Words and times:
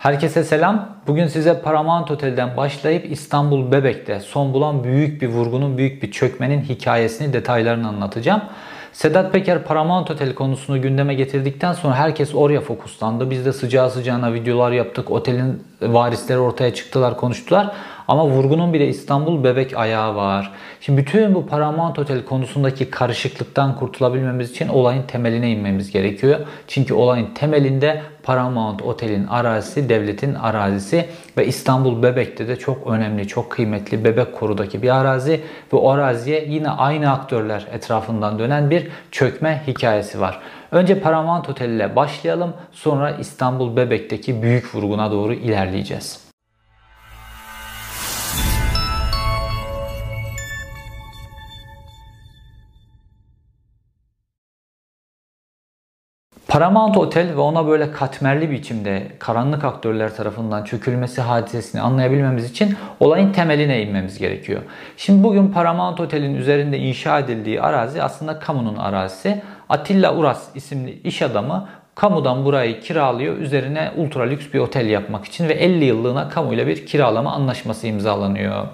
Herkese 0.00 0.44
selam. 0.44 0.88
Bugün 1.06 1.26
size 1.26 1.60
Paramount 1.60 2.10
Otel'den 2.10 2.56
başlayıp 2.56 3.10
İstanbul 3.10 3.72
Bebek'te 3.72 4.20
son 4.20 4.52
bulan 4.52 4.84
büyük 4.84 5.22
bir 5.22 5.28
vurgunun, 5.28 5.78
büyük 5.78 6.02
bir 6.02 6.10
çökmenin 6.10 6.62
hikayesini, 6.62 7.32
detaylarını 7.32 7.88
anlatacağım. 7.88 8.42
Sedat 8.92 9.32
Peker 9.32 9.64
Paramount 9.64 10.10
Otel 10.10 10.34
konusunu 10.34 10.82
gündeme 10.82 11.14
getirdikten 11.14 11.72
sonra 11.72 11.94
herkes 11.94 12.34
oraya 12.34 12.60
fokuslandı. 12.60 13.30
Biz 13.30 13.46
de 13.46 13.52
sıcağı 13.52 13.90
sıcağına 13.90 14.34
videolar 14.34 14.72
yaptık. 14.72 15.10
Otelin 15.10 15.62
varisleri 15.82 16.38
ortaya 16.38 16.74
çıktılar, 16.74 17.16
konuştular. 17.16 17.72
Ama 18.10 18.26
vurgunun 18.26 18.72
bir 18.72 18.80
de 18.80 18.88
İstanbul 18.88 19.44
bebek 19.44 19.76
ayağı 19.76 20.14
var. 20.14 20.52
Şimdi 20.80 21.00
bütün 21.00 21.34
bu 21.34 21.46
Paramount 21.46 21.98
Otel 21.98 22.24
konusundaki 22.24 22.90
karışıklıktan 22.90 23.76
kurtulabilmemiz 23.76 24.50
için 24.50 24.68
olayın 24.68 25.02
temeline 25.02 25.50
inmemiz 25.50 25.90
gerekiyor. 25.90 26.40
Çünkü 26.68 26.94
olayın 26.94 27.34
temelinde 27.34 28.02
Paramount 28.22 28.82
Otel'in 28.82 29.26
arazisi 29.26 29.88
devletin 29.88 30.34
arazisi 30.34 31.06
ve 31.36 31.46
İstanbul 31.46 32.02
Bebek'te 32.02 32.48
de 32.48 32.56
çok 32.56 32.86
önemli, 32.86 33.28
çok 33.28 33.50
kıymetli 33.50 34.04
Bebek 34.04 34.32
Koru'daki 34.32 34.82
bir 34.82 35.00
arazi 35.00 35.40
ve 35.72 35.76
o 35.76 35.90
araziye 35.90 36.44
yine 36.48 36.70
aynı 36.70 37.12
aktörler 37.12 37.66
etrafından 37.72 38.38
dönen 38.38 38.70
bir 38.70 38.88
çökme 39.10 39.62
hikayesi 39.66 40.20
var. 40.20 40.40
Önce 40.72 41.00
Paramount 41.00 41.48
Otel 41.48 41.68
ile 41.68 41.96
başlayalım 41.96 42.52
sonra 42.72 43.10
İstanbul 43.10 43.76
Bebek'teki 43.76 44.42
büyük 44.42 44.74
vurguna 44.74 45.10
doğru 45.10 45.32
ilerleyeceğiz. 45.32 46.29
Paramount 56.50 56.96
Otel 56.96 57.36
ve 57.36 57.40
ona 57.40 57.66
böyle 57.66 57.92
katmerli 57.92 58.50
biçimde 58.50 59.06
karanlık 59.18 59.64
aktörler 59.64 60.16
tarafından 60.16 60.64
çökülmesi 60.64 61.20
hadisesini 61.20 61.80
anlayabilmemiz 61.80 62.50
için 62.50 62.76
olayın 63.00 63.32
temeline 63.32 63.82
inmemiz 63.82 64.18
gerekiyor. 64.18 64.62
Şimdi 64.96 65.24
bugün 65.24 65.48
Paramount 65.48 66.00
Otel'in 66.00 66.34
üzerinde 66.34 66.78
inşa 66.78 67.18
edildiği 67.18 67.62
arazi 67.62 68.02
aslında 68.02 68.38
kamunun 68.38 68.76
arazisi. 68.76 69.42
Atilla 69.68 70.16
Uras 70.16 70.48
isimli 70.54 71.00
iş 71.04 71.22
adamı 71.22 71.68
kamudan 71.94 72.44
burayı 72.44 72.80
kiralıyor. 72.80 73.36
Üzerine 73.36 73.92
ultra 73.96 74.22
lüks 74.22 74.46
bir 74.54 74.58
otel 74.58 74.86
yapmak 74.86 75.24
için 75.24 75.48
ve 75.48 75.52
50 75.52 75.84
yıllığına 75.84 76.28
kamuyla 76.28 76.66
bir 76.66 76.86
kiralama 76.86 77.32
anlaşması 77.32 77.86
imzalanıyor. 77.86 78.66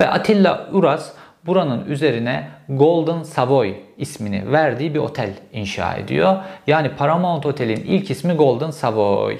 Ve 0.00 0.08
Atilla 0.08 0.68
Uras 0.72 1.12
buranın 1.46 1.84
üzerine 1.86 2.48
Golden 2.68 3.22
Savoy 3.22 3.74
ismini 3.98 4.52
verdiği 4.52 4.94
bir 4.94 4.98
otel 4.98 5.30
inşa 5.52 5.94
ediyor. 5.94 6.36
Yani 6.66 6.88
Paramount 6.88 7.46
Otel'in 7.46 7.84
ilk 7.86 8.10
ismi 8.10 8.32
Golden 8.32 8.70
Savoy. 8.70 9.38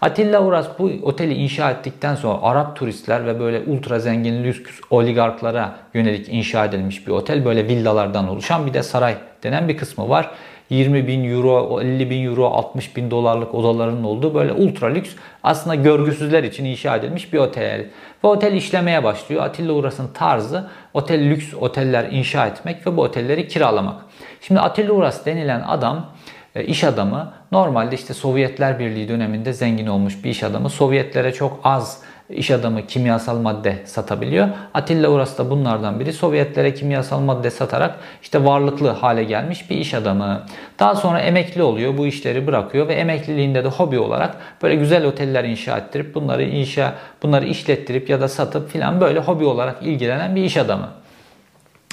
Atilla 0.00 0.42
Uras 0.42 0.66
bu 0.78 0.90
oteli 1.02 1.34
inşa 1.34 1.70
ettikten 1.70 2.14
sonra 2.14 2.42
Arap 2.42 2.76
turistler 2.76 3.26
ve 3.26 3.40
böyle 3.40 3.60
ultra 3.66 3.98
zengin 3.98 4.44
lüks 4.44 4.80
oligarklara 4.90 5.76
yönelik 5.94 6.28
inşa 6.28 6.64
edilmiş 6.64 7.06
bir 7.06 7.12
otel. 7.12 7.44
Böyle 7.44 7.68
villalardan 7.68 8.28
oluşan 8.28 8.66
bir 8.66 8.74
de 8.74 8.82
saray 8.82 9.14
denen 9.42 9.68
bir 9.68 9.76
kısmı 9.76 10.08
var. 10.08 10.30
20 10.70 11.06
bin 11.06 11.24
euro, 11.24 11.80
50 11.80 12.10
bin 12.10 12.26
euro, 12.26 12.44
60 12.44 12.96
bin 12.96 13.10
dolarlık 13.10 13.54
odaların 13.54 14.04
olduğu 14.04 14.34
böyle 14.34 14.52
ultra 14.52 14.86
lüks 14.86 15.10
aslında 15.42 15.74
görgüsüzler 15.74 16.44
için 16.44 16.64
inşa 16.64 16.96
edilmiş 16.96 17.32
bir 17.32 17.38
otel. 17.38 17.86
Ve 18.24 18.28
otel 18.28 18.52
işlemeye 18.52 19.04
başlıyor. 19.04 19.44
Atilla 19.44 19.72
Uras'ın 19.72 20.08
tarzı 20.14 20.66
otel 20.94 21.30
lüks 21.30 21.54
oteller 21.54 22.04
inşa 22.10 22.46
etmek 22.46 22.86
ve 22.86 22.96
bu 22.96 23.02
otelleri 23.02 23.48
kiralamak. 23.48 24.00
Şimdi 24.40 24.60
Atilla 24.60 24.92
Uras 24.92 25.26
denilen 25.26 25.60
adam 25.60 26.06
e, 26.54 26.64
iş 26.64 26.84
adamı 26.84 27.32
normalde 27.52 27.94
işte 27.94 28.14
Sovyetler 28.14 28.78
Birliği 28.78 29.08
döneminde 29.08 29.52
zengin 29.52 29.86
olmuş 29.86 30.24
bir 30.24 30.30
iş 30.30 30.42
adamı. 30.42 30.70
Sovyetlere 30.70 31.32
çok 31.32 31.60
az 31.64 32.00
iş 32.30 32.50
adamı 32.50 32.86
kimyasal 32.86 33.38
madde 33.38 33.82
satabiliyor. 33.84 34.48
Atilla 34.74 35.08
Uras 35.08 35.38
da 35.38 35.50
bunlardan 35.50 36.00
biri. 36.00 36.12
Sovyetlere 36.12 36.74
kimyasal 36.74 37.20
madde 37.20 37.50
satarak 37.50 37.98
işte 38.22 38.44
varlıklı 38.44 38.88
hale 38.88 39.24
gelmiş 39.24 39.70
bir 39.70 39.76
iş 39.76 39.94
adamı. 39.94 40.42
Daha 40.78 40.94
sonra 40.94 41.20
emekli 41.20 41.62
oluyor. 41.62 41.98
Bu 41.98 42.06
işleri 42.06 42.46
bırakıyor 42.46 42.88
ve 42.88 42.94
emekliliğinde 42.94 43.64
de 43.64 43.68
hobi 43.68 43.98
olarak 43.98 44.36
böyle 44.62 44.74
güzel 44.74 45.04
oteller 45.04 45.44
inşa 45.44 45.78
ettirip 45.78 46.14
bunları 46.14 46.42
inşa 46.42 46.94
bunları 47.22 47.46
işlettirip 47.46 48.10
ya 48.10 48.20
da 48.20 48.28
satıp 48.28 48.70
filan 48.70 49.00
böyle 49.00 49.20
hobi 49.20 49.44
olarak 49.44 49.82
ilgilenen 49.82 50.36
bir 50.36 50.44
iş 50.44 50.56
adamı. 50.56 50.88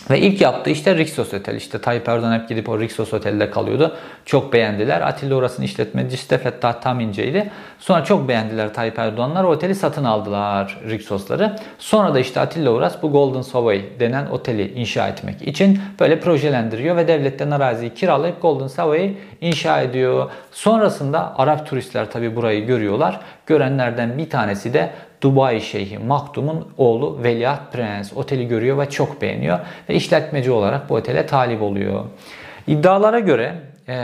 Ve 0.09 0.19
ilk 0.19 0.41
yaptığı 0.41 0.69
işte 0.69 0.95
Rixos 0.95 1.33
Otel. 1.33 1.55
İşte 1.55 1.81
Tayyip 1.81 2.09
Erdoğan 2.09 2.39
hep 2.39 2.49
gidip 2.49 2.69
o 2.69 2.79
Rixos 2.79 3.13
Otel'de 3.13 3.49
kalıyordu. 3.49 3.95
Çok 4.25 4.53
beğendiler. 4.53 5.01
Atilla 5.01 5.35
orasının 5.35 5.65
işletmecisi 5.65 6.29
de 6.29 6.37
Fettah 6.37 6.73
Tamince'ydi. 6.73 7.49
Sonra 7.79 8.03
çok 8.03 8.27
beğendiler 8.27 8.73
Tayyip 8.73 8.99
Erdoğanlar. 8.99 9.43
O 9.43 9.47
oteli 9.47 9.75
satın 9.75 10.03
aldılar 10.03 10.79
Rixos'ları. 10.89 11.55
Sonra 11.79 12.13
da 12.13 12.19
işte 12.19 12.39
Atilla 12.39 12.71
Uras 12.71 13.03
bu 13.03 13.11
Golden 13.11 13.41
Savoy 13.41 13.81
denen 13.99 14.25
oteli 14.25 14.73
inşa 14.73 15.07
etmek 15.07 15.41
için 15.41 15.79
böyle 15.99 16.19
projelendiriyor 16.19 16.95
ve 16.95 17.07
devletten 17.07 17.51
araziyi 17.51 17.93
kiralayıp 17.93 18.41
Golden 18.41 18.67
Savoy'u 18.67 19.11
inşa 19.41 19.81
ediyor. 19.81 20.31
Sonrasında 20.51 21.37
Arap 21.37 21.67
turistler 21.67 22.11
tabi 22.11 22.35
burayı 22.35 22.65
görüyorlar. 22.65 23.19
Görenlerden 23.45 24.17
bir 24.17 24.29
tanesi 24.29 24.73
de 24.73 24.89
Dubai 25.23 25.61
Şeyhi 25.61 25.97
Maktum'un 25.97 26.67
oğlu 26.77 27.23
Veliaht 27.23 27.73
Prens 27.73 28.17
oteli 28.17 28.47
görüyor 28.47 28.77
ve 28.77 28.89
çok 28.89 29.21
beğeniyor 29.21 29.59
ve 29.89 29.95
işletmeci 29.95 30.51
olarak 30.51 30.89
bu 30.89 30.93
otele 30.93 31.25
talip 31.25 31.61
oluyor. 31.61 32.05
İddialara 32.67 33.19
göre 33.19 33.55
e, 33.87 33.95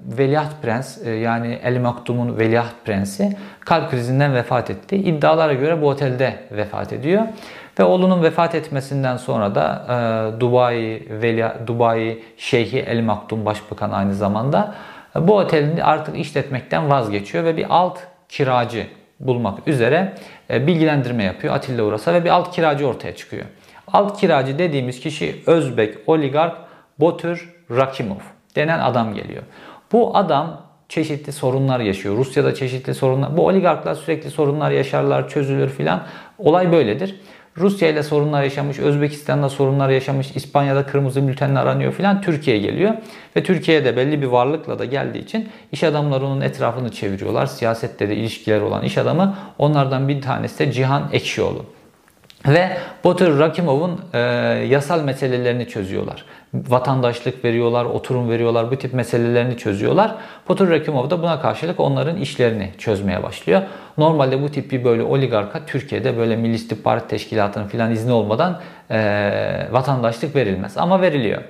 Veliaht 0.00 0.62
Prens 0.62 1.06
e, 1.06 1.10
yani 1.10 1.58
El 1.62 1.80
Maktum'un 1.80 2.38
Veliaht 2.38 2.74
Prensi 2.84 3.36
kalp 3.60 3.90
krizinden 3.90 4.34
vefat 4.34 4.70
etti. 4.70 4.96
İddialara 4.96 5.52
göre 5.52 5.82
bu 5.82 5.88
otelde 5.88 6.34
vefat 6.50 6.92
ediyor. 6.92 7.22
Ve 7.78 7.84
oğlunun 7.84 8.22
vefat 8.22 8.54
etmesinden 8.54 9.16
sonra 9.16 9.54
da 9.54 9.86
e, 10.36 10.40
Dubai 10.40 11.08
Veli, 11.10 11.46
Dubai 11.66 12.22
Şeyhi 12.36 12.78
El 12.78 13.02
Maktum 13.02 13.46
Başbakan 13.46 13.90
aynı 13.90 14.14
zamanda 14.14 14.74
e, 15.16 15.28
bu 15.28 15.36
otelin 15.36 15.76
artık 15.76 16.18
işletmekten 16.18 16.90
vazgeçiyor 16.90 17.44
ve 17.44 17.56
bir 17.56 17.66
alt 17.68 17.98
kiracı 18.28 18.86
bulmak 19.20 19.68
üzere 19.68 20.14
e, 20.50 20.66
bilgilendirme 20.66 21.24
yapıyor 21.24 21.54
Atilla 21.54 21.84
Uras'a 21.84 22.14
ve 22.14 22.24
bir 22.24 22.30
alt 22.30 22.54
kiracı 22.54 22.86
ortaya 22.86 23.16
çıkıyor. 23.16 23.44
Alt 23.92 24.20
kiracı 24.20 24.58
dediğimiz 24.58 25.00
kişi 25.00 25.42
Özbek 25.46 25.98
oligark 26.06 26.56
Botur 27.00 27.54
Rakimov 27.70 28.20
denen 28.56 28.78
adam 28.78 29.14
geliyor. 29.14 29.42
Bu 29.92 30.16
adam 30.16 30.60
çeşitli 30.88 31.32
sorunlar 31.32 31.80
yaşıyor. 31.80 32.16
Rusya'da 32.16 32.54
çeşitli 32.54 32.94
sorunlar. 32.94 33.36
Bu 33.36 33.46
oligarklar 33.46 33.94
sürekli 33.94 34.30
sorunlar 34.30 34.70
yaşarlar, 34.70 35.28
çözülür 35.28 35.68
filan. 35.68 36.02
Olay 36.38 36.72
böyledir. 36.72 37.20
Rusya 37.58 37.88
ile 37.88 38.02
sorunlar 38.02 38.42
yaşamış, 38.42 38.78
Özbekistan'da 38.78 39.48
sorunlar 39.48 39.88
yaşamış, 39.88 40.30
İspanya'da 40.36 40.86
kırmızı 40.86 41.28
bültenle 41.28 41.58
aranıyor 41.58 41.92
filan 41.92 42.22
Türkiye'ye 42.22 42.62
geliyor. 42.62 42.94
Ve 43.36 43.42
Türkiye'de 43.42 43.96
belli 43.96 44.22
bir 44.22 44.26
varlıkla 44.26 44.78
da 44.78 44.84
geldiği 44.84 45.18
için 45.18 45.48
iş 45.72 45.84
adamları 45.84 46.26
onun 46.26 46.40
etrafını 46.40 46.90
çeviriyorlar. 46.90 47.46
Siyasette 47.46 48.08
de 48.08 48.16
ilişkiler 48.16 48.60
olan 48.60 48.82
iş 48.84 48.98
adamı 48.98 49.36
onlardan 49.58 50.08
bir 50.08 50.22
tanesi 50.22 50.58
de 50.58 50.72
Cihan 50.72 51.08
Ekşioğlu. 51.12 51.66
Ve 52.48 52.76
Batur 53.04 53.38
Rakimov'un 53.38 54.00
e, 54.14 54.18
yasal 54.68 55.02
meselelerini 55.02 55.68
çözüyorlar. 55.68 56.24
Vatandaşlık 56.54 57.44
veriyorlar, 57.44 57.84
oturum 57.84 58.30
veriyorlar, 58.30 58.70
bu 58.70 58.76
tip 58.76 58.94
meselelerini 58.94 59.56
çözüyorlar. 59.56 60.14
Batur 60.48 60.70
Rakimov 60.70 61.10
da 61.10 61.22
buna 61.22 61.40
karşılık 61.40 61.80
onların 61.80 62.16
işlerini 62.16 62.70
çözmeye 62.78 63.22
başlıyor. 63.22 63.62
Normalde 63.98 64.42
bu 64.42 64.48
tip 64.48 64.72
bir 64.72 64.84
böyle 64.84 65.02
oligarka 65.02 65.66
Türkiye'de 65.66 66.16
böyle 66.16 66.36
Milli 66.36 66.54
İstihbarat 66.54 67.10
Teşkilatı'nın 67.10 67.68
filan 67.68 67.92
izni 67.92 68.12
olmadan 68.12 68.60
e, 68.90 69.68
vatandaşlık 69.70 70.36
verilmez. 70.36 70.78
Ama 70.78 71.00
veriliyor. 71.00 71.42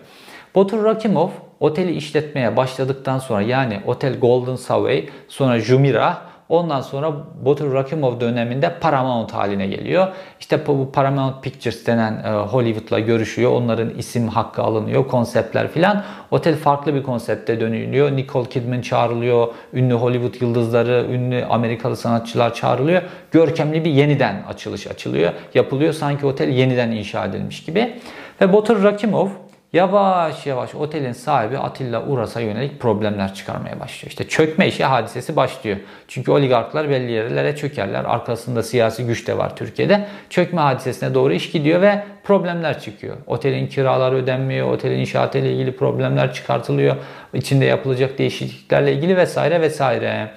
Batur 0.55 0.84
Rakimov 0.84 1.28
oteli 1.61 1.93
işletmeye 1.93 2.56
başladıktan 2.56 3.19
sonra 3.19 3.43
yani 3.43 3.81
Otel 3.87 4.19
Golden 4.19 4.56
Savoy 4.56 5.05
sonra 5.28 5.59
Jumirah 5.59 6.34
Ondan 6.49 6.81
sonra 6.81 7.12
Batur 7.44 7.75
Rakimov 7.75 8.21
döneminde 8.21 8.79
Paramount 8.81 9.32
haline 9.32 9.67
geliyor. 9.67 10.08
İşte 10.41 10.67
bu 10.67 10.93
Paramount 10.93 11.43
Pictures 11.43 11.87
denen 11.87 12.25
e, 12.25 12.31
Hollywood'la 12.31 12.99
görüşüyor. 12.99 13.52
Onların 13.52 13.91
isim 13.91 14.29
hakkı 14.29 14.62
alınıyor, 14.62 15.08
konseptler 15.08 15.69
filan. 15.69 16.05
Otel 16.31 16.56
farklı 16.56 16.94
bir 16.94 17.02
konsepte 17.02 17.61
dönülüyor. 17.61 18.17
Nicole 18.17 18.49
Kidman 18.49 18.81
çağrılıyor. 18.81 19.49
Ünlü 19.73 19.94
Hollywood 19.94 20.41
yıldızları, 20.41 21.06
ünlü 21.11 21.44
Amerikalı 21.44 21.96
sanatçılar 21.96 22.55
çağrılıyor. 22.55 23.02
Görkemli 23.31 23.85
bir 23.85 23.90
yeniden 23.90 24.43
açılış 24.49 24.87
açılıyor. 24.87 25.32
Yapılıyor 25.55 25.93
sanki 25.93 26.26
otel 26.26 26.49
yeniden 26.49 26.90
inşa 26.90 27.25
edilmiş 27.25 27.64
gibi. 27.64 27.94
Ve 28.40 28.52
Batur 28.52 28.85
Rakimov 28.85 29.29
Yavaş 29.75 30.47
yavaş 30.47 30.75
otelin 30.75 31.12
sahibi 31.12 31.59
Atilla 31.59 32.06
Uras'a 32.06 32.41
yönelik 32.41 32.81
problemler 32.81 33.35
çıkarmaya 33.35 33.81
başlıyor. 33.81 34.11
İşte 34.11 34.29
çökme 34.29 34.69
işi 34.69 34.85
hadisesi 34.85 35.37
başlıyor. 35.37 35.76
Çünkü 36.09 36.31
oligarklar 36.31 36.91
belli 36.91 37.12
yerlere 37.12 37.56
çökerler. 37.56 38.05
Arkasında 38.05 38.62
siyasi 38.62 39.06
güç 39.06 39.29
de 39.29 39.38
var 39.38 39.56
Türkiye'de. 39.56 40.06
Çökme 40.31 40.61
hadisesine 40.61 41.15
doğru 41.15 41.32
iş 41.32 41.50
gidiyor 41.50 41.81
ve 41.81 42.05
problemler 42.25 42.81
çıkıyor. 42.81 43.17
Otelin 43.26 43.67
kiraları 43.67 44.17
ödenmiyor, 44.17 44.73
otelin 44.73 44.99
inşaatı 44.99 45.38
ile 45.38 45.53
ilgili 45.53 45.76
problemler 45.76 46.32
çıkartılıyor. 46.32 46.97
İçinde 47.32 47.65
yapılacak 47.65 48.19
değişikliklerle 48.19 48.93
ilgili 48.93 49.17
vesaire 49.17 49.61
vesaire. 49.61 50.31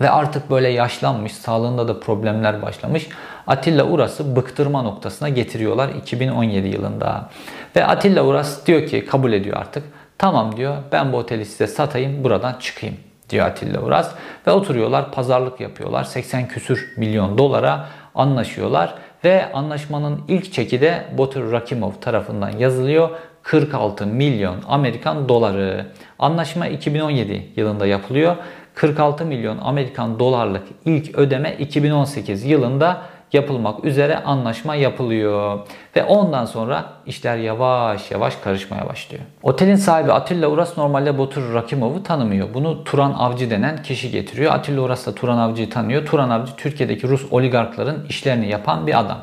Ve 0.00 0.10
artık 0.10 0.50
böyle 0.50 0.68
yaşlanmış, 0.68 1.32
sağlığında 1.32 1.88
da 1.88 2.00
problemler 2.00 2.62
başlamış. 2.62 3.08
Atilla 3.46 3.84
Uras'ı 3.84 4.36
bıktırma 4.36 4.82
noktasına 4.82 5.28
getiriyorlar 5.28 5.88
2017 5.88 6.68
yılında. 6.68 7.30
Ve 7.76 7.86
Atilla 7.86 8.24
Uras 8.24 8.66
diyor 8.66 8.86
ki 8.86 9.06
kabul 9.06 9.32
ediyor 9.32 9.56
artık. 9.56 9.84
Tamam 10.18 10.56
diyor 10.56 10.76
ben 10.92 11.12
bu 11.12 11.16
oteli 11.16 11.44
size 11.44 11.66
satayım 11.66 12.24
buradan 12.24 12.54
çıkayım 12.60 12.96
diyor 13.30 13.46
Atilla 13.46 13.80
Uras. 13.80 14.14
Ve 14.46 14.50
oturuyorlar 14.50 15.12
pazarlık 15.12 15.60
yapıyorlar. 15.60 16.04
80 16.04 16.48
küsür 16.48 16.94
milyon 16.96 17.38
dolara 17.38 17.88
anlaşıyorlar. 18.14 18.94
Ve 19.24 19.52
anlaşmanın 19.52 20.20
ilk 20.28 20.52
çeki 20.52 20.80
de 20.80 21.04
Botur 21.18 21.52
Rakimov 21.52 21.92
tarafından 22.00 22.50
yazılıyor. 22.50 23.10
46 23.42 24.06
milyon 24.06 24.56
Amerikan 24.68 25.28
doları. 25.28 25.86
Anlaşma 26.18 26.66
2017 26.66 27.52
yılında 27.56 27.86
yapılıyor. 27.86 28.36
46 28.74 29.24
milyon 29.24 29.58
Amerikan 29.58 30.18
dolarlık 30.18 30.62
ilk 30.84 31.18
ödeme 31.18 31.56
2018 31.58 32.44
yılında 32.44 33.02
yapılmak 33.32 33.84
üzere 33.84 34.18
anlaşma 34.18 34.74
yapılıyor. 34.74 35.58
Ve 35.96 36.04
ondan 36.04 36.44
sonra 36.44 36.84
işler 37.06 37.36
yavaş 37.36 38.10
yavaş 38.10 38.36
karışmaya 38.36 38.88
başlıyor. 38.88 39.22
Otelin 39.42 39.76
sahibi 39.76 40.12
Atilla 40.12 40.48
Uras 40.48 40.78
normalde 40.78 41.18
Botur 41.18 41.54
Rakimov'u 41.54 42.02
tanımıyor. 42.02 42.48
Bunu 42.54 42.84
Turan 42.84 43.12
Avcı 43.12 43.50
denen 43.50 43.82
kişi 43.82 44.10
getiriyor. 44.10 44.52
Atilla 44.52 44.80
Uras 44.80 45.06
da 45.06 45.14
Turan 45.14 45.38
Avcı'yı 45.38 45.70
tanıyor. 45.70 46.06
Turan 46.06 46.30
Avcı 46.30 46.56
Türkiye'deki 46.56 47.08
Rus 47.08 47.32
oligarkların 47.32 48.06
işlerini 48.08 48.48
yapan 48.48 48.86
bir 48.86 49.00
adam. 49.00 49.18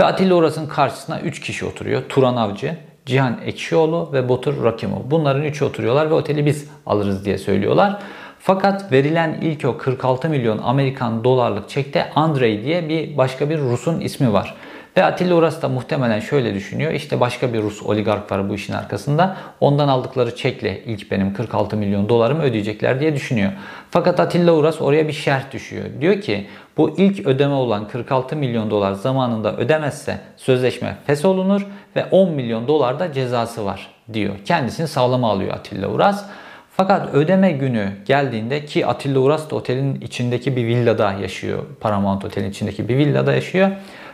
Ve 0.00 0.04
Atilla 0.04 0.34
Uras'ın 0.34 0.66
karşısına 0.66 1.20
3 1.20 1.40
kişi 1.40 1.66
oturuyor. 1.66 2.02
Turan 2.08 2.36
Avcı, 2.36 2.76
Cihan 3.06 3.36
Ekşioğlu 3.44 4.10
ve 4.12 4.28
Botur 4.28 4.64
Rakimov. 4.64 5.00
Bunların 5.04 5.42
üçü 5.42 5.64
oturuyorlar 5.64 6.10
ve 6.10 6.14
oteli 6.14 6.46
biz 6.46 6.70
alırız 6.86 7.24
diye 7.24 7.38
söylüyorlar. 7.38 7.98
Fakat 8.46 8.92
verilen 8.92 9.38
ilk 9.40 9.64
o 9.64 9.78
46 9.78 10.28
milyon 10.28 10.58
Amerikan 10.58 11.24
dolarlık 11.24 11.68
çekte 11.68 12.10
Andrei 12.14 12.64
diye 12.64 12.88
bir 12.88 13.16
başka 13.16 13.50
bir 13.50 13.58
Rus'un 13.58 14.00
ismi 14.00 14.32
var. 14.32 14.54
Ve 14.96 15.04
Atilla 15.04 15.34
Uras 15.34 15.62
da 15.62 15.68
muhtemelen 15.68 16.20
şöyle 16.20 16.54
düşünüyor. 16.54 16.92
İşte 16.92 17.20
başka 17.20 17.52
bir 17.52 17.62
Rus 17.62 17.82
oligark 17.82 18.32
var 18.32 18.48
bu 18.48 18.54
işin 18.54 18.72
arkasında. 18.72 19.36
Ondan 19.60 19.88
aldıkları 19.88 20.36
çekle 20.36 20.84
ilk 20.84 21.10
benim 21.10 21.34
46 21.34 21.76
milyon 21.76 22.08
dolarımı 22.08 22.42
ödeyecekler 22.42 23.00
diye 23.00 23.14
düşünüyor. 23.14 23.52
Fakat 23.90 24.20
Atilla 24.20 24.52
Uras 24.52 24.82
oraya 24.82 25.08
bir 25.08 25.12
şert 25.12 25.52
düşüyor. 25.52 25.84
Diyor 26.00 26.20
ki 26.20 26.46
bu 26.76 26.94
ilk 26.98 27.26
ödeme 27.26 27.54
olan 27.54 27.88
46 27.88 28.36
milyon 28.36 28.70
dolar 28.70 28.92
zamanında 28.92 29.56
ödemezse 29.56 30.20
sözleşme 30.36 30.96
fesholunur 31.06 31.66
ve 31.96 32.04
10 32.10 32.32
milyon 32.32 32.68
dolar 32.68 32.98
da 32.98 33.12
cezası 33.12 33.64
var 33.64 33.90
diyor. 34.12 34.34
Kendisini 34.44 34.88
sağlama 34.88 35.30
alıyor 35.30 35.54
Atilla 35.54 35.88
Uras. 35.88 36.26
Fakat 36.76 37.14
ödeme 37.14 37.52
günü 37.52 37.92
geldiğinde 38.04 38.64
ki 38.64 38.86
Atilla 38.86 39.20
Uras 39.20 39.50
da 39.50 39.56
otelin 39.56 40.00
içindeki 40.00 40.56
bir 40.56 40.66
villada 40.66 41.12
yaşıyor. 41.12 41.62
Paramount 41.80 42.24
Otel'in 42.24 42.50
içindeki 42.50 42.88
bir 42.88 42.96
villada 42.96 43.34
yaşıyor. 43.34 43.70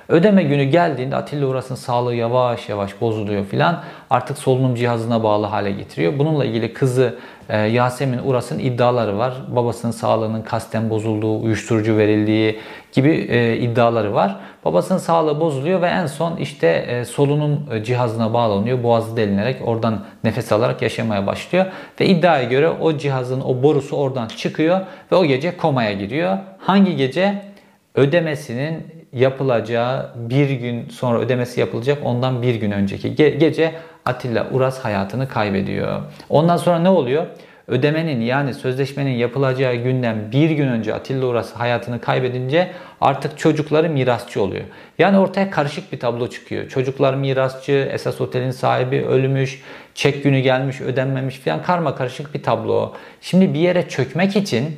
Ödeme 0.09 0.43
günü 0.43 0.65
geldiğinde 0.65 1.17
Atilla 1.17 1.47
Uras'ın 1.47 1.75
sağlığı 1.75 2.15
yavaş 2.15 2.69
yavaş 2.69 3.01
bozuluyor 3.01 3.45
filan. 3.45 3.83
Artık 4.11 4.39
solunum 4.39 4.75
cihazına 4.75 5.23
bağlı 5.23 5.47
hale 5.47 5.71
getiriyor. 5.71 6.19
Bununla 6.19 6.45
ilgili 6.45 6.73
kızı 6.73 7.19
e, 7.49 7.59
Yasemin 7.59 8.19
Uras'ın 8.19 8.59
iddiaları 8.59 9.19
var. 9.19 9.35
Babasının 9.49 9.93
sağlığının 9.93 10.43
kasten 10.43 10.91
bozulduğu, 10.91 11.41
uyuşturucu 11.41 11.97
verildiği 11.97 12.59
gibi 12.93 13.11
e, 13.11 13.57
iddiaları 13.57 14.15
var. 14.15 14.37
Babasının 14.65 14.99
sağlığı 14.99 15.41
bozuluyor 15.41 15.83
ve 15.83 15.87
en 15.87 16.07
son 16.07 16.37
işte 16.37 16.67
e, 16.69 17.05
solunum 17.05 17.85
cihazına 17.85 18.35
bağlanıyor. 18.35 18.83
Boğazı 18.83 19.17
delinerek 19.17 19.57
oradan 19.69 20.05
nefes 20.25 20.53
alarak 20.53 20.83
yaşamaya 20.83 21.27
başlıyor. 21.27 21.67
Ve 22.01 22.07
iddiaya 22.07 22.45
göre 22.45 22.69
o 22.69 22.97
cihazın 22.97 23.41
o 23.41 23.63
borusu 23.63 23.97
oradan 23.97 24.29
çıkıyor 24.29 24.81
ve 25.13 25.17
o 25.17 25.25
gece 25.25 25.57
komaya 25.57 25.93
giriyor. 25.93 26.39
Hangi 26.59 26.97
gece? 26.97 27.53
Ödemesinin 27.95 29.02
yapılacağı 29.13 30.11
bir 30.17 30.51
gün 30.51 30.89
sonra 30.89 31.19
ödemesi 31.19 31.61
yapılacak 31.61 31.99
ondan 32.05 32.43
bir 32.43 32.55
gün 32.55 32.71
önceki 32.71 33.09
ge- 33.09 33.37
gece 33.37 33.75
Atilla 34.05 34.47
Uras 34.51 34.79
hayatını 34.79 35.29
kaybediyor. 35.29 36.01
Ondan 36.29 36.57
sonra 36.57 36.79
ne 36.79 36.89
oluyor? 36.89 37.27
Ödemenin 37.69 38.21
yani 38.21 38.55
sözleşmenin 38.55 39.11
yapılacağı 39.11 39.75
günden 39.75 40.33
bir 40.33 40.51
gün 40.51 40.69
önce 40.69 40.95
Atilla 40.95 41.27
Uras 41.27 41.53
hayatını 41.53 42.01
kaybedince 42.01 42.71
artık 43.01 43.39
çocukları 43.39 43.91
mirasçı 43.91 44.43
oluyor. 44.43 44.65
Yani 44.99 45.19
ortaya 45.19 45.51
karışık 45.51 45.93
bir 45.93 46.01
tablo 46.01 46.31
çıkıyor. 46.31 46.69
Çocuklar 46.69 47.15
mirasçı, 47.15 47.89
esas 47.93 48.21
otelin 48.21 48.51
sahibi 48.51 49.03
ölmüş, 49.03 49.63
çek 49.95 50.25
günü 50.25 50.41
gelmiş 50.41 50.81
ödenmemiş 50.81 51.39
falan 51.39 51.63
karma 51.63 51.95
karışık 51.95 52.35
bir 52.35 52.43
tablo. 52.43 52.93
Şimdi 53.21 53.55
bir 53.55 53.61
yere 53.61 53.89
çökmek 53.89 54.37
için 54.37 54.77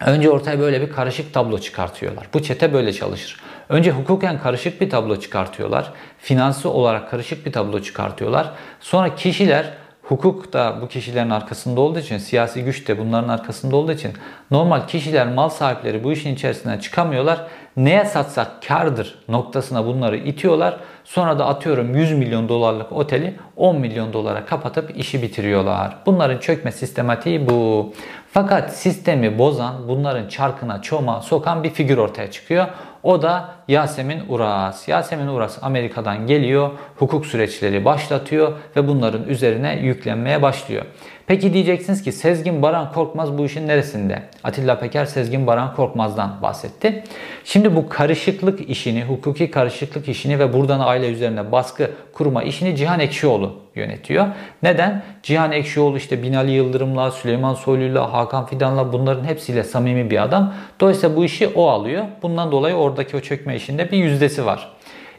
Önce 0.00 0.30
ortaya 0.30 0.60
böyle 0.60 0.80
bir 0.80 0.92
karışık 0.92 1.34
tablo 1.34 1.58
çıkartıyorlar. 1.58 2.26
Bu 2.34 2.42
çete 2.42 2.72
böyle 2.72 2.92
çalışır. 2.92 3.40
Önce 3.68 3.90
hukuken 3.90 4.40
karışık 4.40 4.80
bir 4.80 4.90
tablo 4.90 5.20
çıkartıyorlar. 5.20 5.92
Finansı 6.18 6.70
olarak 6.70 7.10
karışık 7.10 7.46
bir 7.46 7.52
tablo 7.52 7.80
çıkartıyorlar. 7.80 8.50
Sonra 8.80 9.14
kişiler 9.14 9.72
hukuk 10.04 10.52
da 10.52 10.78
bu 10.82 10.88
kişilerin 10.88 11.30
arkasında 11.30 11.80
olduğu 11.80 11.98
için, 11.98 12.18
siyasi 12.18 12.64
güç 12.64 12.88
de 12.88 12.98
bunların 12.98 13.28
arkasında 13.28 13.76
olduğu 13.76 13.92
için 13.92 14.12
normal 14.50 14.86
kişiler, 14.86 15.26
mal 15.26 15.48
sahipleri 15.48 16.04
bu 16.04 16.12
işin 16.12 16.34
içerisinden 16.34 16.78
çıkamıyorlar. 16.78 17.40
Neye 17.76 18.04
satsak 18.04 18.48
kardır 18.68 19.18
noktasına 19.28 19.86
bunları 19.86 20.16
itiyorlar. 20.16 20.76
Sonra 21.04 21.38
da 21.38 21.46
atıyorum 21.46 21.96
100 21.96 22.12
milyon 22.12 22.48
dolarlık 22.48 22.92
oteli 22.92 23.34
10 23.56 23.80
milyon 23.80 24.12
dolara 24.12 24.46
kapatıp 24.46 24.98
işi 24.98 25.22
bitiriyorlar. 25.22 25.96
Bunların 26.06 26.38
çökme 26.38 26.72
sistematiği 26.72 27.48
bu. 27.48 27.92
Fakat 28.32 28.76
sistemi 28.76 29.38
bozan, 29.38 29.88
bunların 29.88 30.28
çarkına 30.28 30.82
çoma 30.82 31.22
sokan 31.22 31.64
bir 31.64 31.70
figür 31.70 31.98
ortaya 31.98 32.30
çıkıyor. 32.30 32.66
O 33.02 33.22
da 33.22 33.54
Yasemin 33.68 34.22
Uras. 34.28 34.88
Yasemin 34.88 35.26
Uras 35.26 35.58
Amerika'dan 35.62 36.26
geliyor, 36.26 36.70
hukuk 36.96 37.26
süreçleri 37.26 37.84
başlatıyor 37.84 38.52
ve 38.76 38.88
bunların 38.88 39.24
üzerine 39.28 39.78
yüklenmeye 39.82 40.42
başlıyor. 40.42 40.84
Peki 41.26 41.52
diyeceksiniz 41.52 42.02
ki 42.02 42.12
Sezgin 42.12 42.62
Baran 42.62 42.92
Korkmaz 42.92 43.38
bu 43.38 43.44
işin 43.44 43.68
neresinde? 43.68 44.22
Atilla 44.44 44.78
Peker 44.78 45.04
Sezgin 45.04 45.46
Baran 45.46 45.74
Korkmaz'dan 45.74 46.42
bahsetti. 46.42 47.04
Şimdi 47.44 47.76
bu 47.76 47.88
karışıklık 47.88 48.70
işini, 48.70 49.04
hukuki 49.04 49.50
karışıklık 49.50 50.08
işini 50.08 50.38
ve 50.38 50.52
buradan 50.52 50.80
aile 50.80 51.08
üzerine 51.08 51.52
baskı 51.52 51.90
kurma 52.12 52.42
işini 52.42 52.76
Cihan 52.76 53.00
Ekşioğlu 53.00 53.52
yönetiyor. 53.74 54.26
Neden? 54.62 55.02
Cihan 55.22 55.52
Ekşioğlu 55.52 55.96
işte 55.96 56.22
Binali 56.22 56.50
Yıldırım'la, 56.50 57.10
Süleyman 57.10 57.54
Soylu'yla, 57.54 58.12
Hakan 58.12 58.46
Fidan'la 58.46 58.92
bunların 58.92 59.24
hepsiyle 59.24 59.64
samimi 59.64 60.10
bir 60.10 60.22
adam. 60.22 60.54
Dolayısıyla 60.80 61.16
bu 61.16 61.24
işi 61.24 61.48
o 61.48 61.68
alıyor. 61.68 62.04
Bundan 62.22 62.52
dolayı 62.52 62.74
oradaki 62.74 63.16
o 63.16 63.20
çökme 63.20 63.53
işinde 63.54 63.90
bir 63.90 63.98
yüzdesi 63.98 64.46
var. 64.46 64.74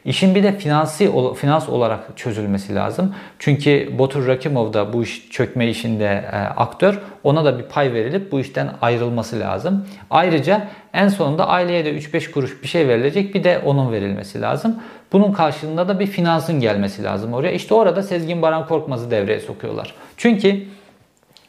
İşin 0.06 0.36
bir 0.36 0.44
de 0.44 0.58
finansi 0.58 1.12
finans 1.36 1.70
olarak 1.70 2.18
çözülmesi 2.18 2.76
lazım. 2.76 3.16
Çünkü 3.40 3.98
Botur 3.98 4.28
Rakimov 4.28 4.74
da 4.74 4.94
bu 4.94 5.04
iş 5.04 5.30
çökme 5.32 5.70
işinde 5.70 6.06
e, 6.32 6.38
aktör. 6.38 7.00
Ona 7.24 7.46
da 7.46 7.60
bir 7.60 7.64
pay 7.64 7.94
verilip 7.94 8.32
bu 8.32 8.40
işten 8.40 8.70
ayrılması 8.82 9.40
lazım. 9.40 9.86
Ayrıca 10.10 10.68
en 10.94 11.08
sonunda 11.08 11.48
aileye 11.48 11.86
de 11.86 11.98
3-5 11.98 12.32
kuruş 12.32 12.64
bir 12.64 12.68
şey 12.68 12.88
verilecek 12.88 13.36
bir 13.36 13.44
de 13.44 13.62
onun 13.66 13.92
verilmesi 13.92 14.42
lazım. 14.42 14.80
Bunun 15.12 15.32
karşılığında 15.32 15.88
da 15.88 16.00
bir 16.00 16.08
finansın 16.08 16.60
gelmesi 16.60 17.04
lazım 17.04 17.34
oraya. 17.34 17.52
İşte 17.52 17.74
orada 17.74 18.04
Sezgin 18.04 18.42
Baran 18.42 18.68
Korkmaz'ı 18.68 19.12
devreye 19.12 19.40
sokuyorlar. 19.40 19.94
Çünkü 20.18 20.64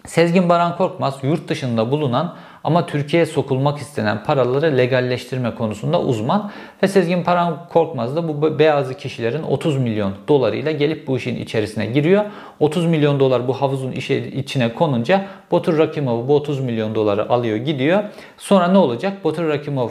Sezgin 0.07 0.49
Baran 0.49 0.76
Korkmaz 0.76 1.19
yurt 1.23 1.49
dışında 1.49 1.90
bulunan 1.90 2.37
ama 2.66 2.87
Türkiye'ye 2.87 3.26
sokulmak 3.26 3.78
istenen 3.78 4.25
paraları 4.25 4.78
legalleştirme 4.78 5.54
konusunda 5.54 6.00
uzman 6.00 6.50
ve 6.82 6.88
Sezgin 6.88 7.23
Paran 7.23 7.68
Korkmaz 7.68 8.16
da 8.16 8.28
bu 8.28 8.58
beyazı 8.58 8.94
kişilerin 8.94 9.42
30 9.42 9.76
milyon 9.76 10.12
dolarıyla 10.28 10.70
gelip 10.73 11.06
bu 11.06 11.16
işin 11.16 11.37
içerisine 11.37 11.87
giriyor. 11.87 12.25
30 12.61 12.87
milyon 12.87 13.20
dolar 13.20 13.49
bu 13.49 13.52
havuzun 13.52 13.92
içine 13.92 14.75
konunca 14.75 15.25
Batur 15.52 15.78
Rakimov 15.78 16.28
bu 16.28 16.35
30 16.35 16.61
milyon 16.61 16.94
doları 16.94 17.30
alıyor 17.30 17.56
gidiyor. 17.56 18.02
Sonra 18.38 18.68
ne 18.68 18.78
olacak? 18.78 19.25
Batur 19.25 19.49
Rakimov 19.49 19.88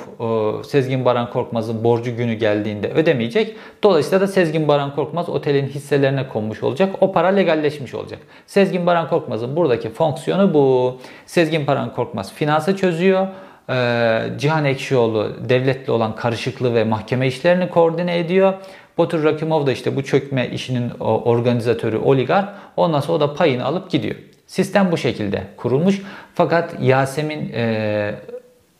Sezgin 0.64 1.06
Baran 1.06 1.30
Korkmaz'ın 1.30 1.84
borcu 1.84 2.16
günü 2.16 2.34
geldiğinde 2.34 2.92
ödemeyecek. 2.92 3.56
Dolayısıyla 3.84 4.22
da 4.22 4.28
Sezgin 4.28 4.68
Baran 4.68 4.96
Korkmaz 4.96 5.30
otelin 5.30 5.68
hisselerine 5.68 6.28
konmuş 6.28 6.64
olacak. 6.64 6.96
O 7.02 7.12
para 7.12 7.28
legalleşmiş 7.28 7.94
olacak. 7.94 8.20
Sezgin 8.48 8.86
Baran 8.86 9.10
Korkmaz'ın 9.10 9.56
buradaki 9.56 9.90
fonksiyonu 9.90 10.54
bu. 10.54 10.98
Sezgin 11.26 11.68
Baran 11.68 11.94
Korkmaz 11.94 12.34
finansı 12.66 12.76
çözüyor. 12.76 13.28
Ee, 13.70 14.38
Cihan 14.38 14.66
Ekşioğlu 14.66 15.50
devletle 15.50 15.92
olan 15.92 16.16
karışıklığı 16.16 16.76
ve 16.76 16.84
mahkeme 16.84 17.28
işlerini 17.28 17.70
koordine 17.70 18.20
ediyor. 18.20 18.54
Batur 18.98 19.24
Rakimov 19.24 19.68
da 19.68 19.72
işte 19.72 19.96
bu 19.96 20.04
çökme 20.04 20.50
işinin 20.50 20.90
organizatörü, 21.00 21.98
oligark. 21.98 22.50
Ondan 22.78 23.00
sonra 23.00 23.18
o 23.18 23.20
da 23.20 23.34
payını 23.34 23.66
alıp 23.66 23.90
gidiyor. 23.92 24.16
Sistem 24.48 24.92
bu 24.92 24.98
şekilde 24.98 25.44
kurulmuş. 25.58 26.02
Fakat 26.36 26.76
Yasemin 26.82 27.52
e, 27.54 28.16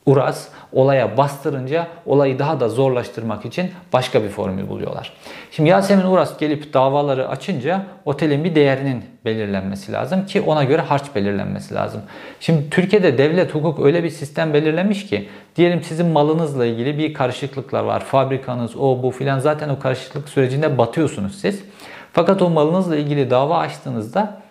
Uras 0.06 0.48
olaya 0.74 1.18
bastırınca 1.18 1.88
olayı 2.06 2.40
daha 2.40 2.60
da 2.60 2.70
zorlaştırmak 2.70 3.46
için 3.46 3.72
başka 3.94 4.24
bir 4.24 4.30
formül 4.30 4.70
buluyorlar. 4.70 5.14
Şimdi 5.52 5.70
Yasemin 5.70 6.06
Uras 6.06 6.38
gelip 6.38 6.74
davaları 6.74 7.30
açınca 7.30 7.86
otelin 8.06 8.44
bir 8.44 8.56
değerinin 8.56 9.06
belirlenmesi 9.26 9.92
lazım 9.92 10.26
ki 10.26 10.42
ona 10.42 10.64
göre 10.64 10.82
harç 10.82 11.04
belirlenmesi 11.16 11.74
lazım. 11.74 12.02
Şimdi 12.40 12.70
Türkiye'de 12.70 13.18
devlet 13.18 13.56
hukuk 13.56 13.86
öyle 13.86 14.04
bir 14.04 14.10
sistem 14.10 14.54
belirlemiş 14.54 15.08
ki 15.08 15.30
diyelim 15.56 15.84
sizin 15.84 16.06
malınızla 16.06 16.66
ilgili 16.66 16.98
bir 16.98 17.14
karışıklıklar 17.14 17.84
var. 17.84 18.00
Fabrikanız 18.00 18.76
o 18.76 19.04
bu 19.04 19.12
filan 19.12 19.40
zaten 19.40 19.70
o 19.70 19.80
karışıklık 19.80 20.30
sürecinde 20.30 20.78
batıyorsunuz 20.78 21.42
siz. 21.42 21.64
Fakat 22.14 22.42
o 22.42 22.50
malınızla 22.50 22.96
ilgili 22.96 23.30
dava 23.30 23.58
açtığınızda 23.58 24.42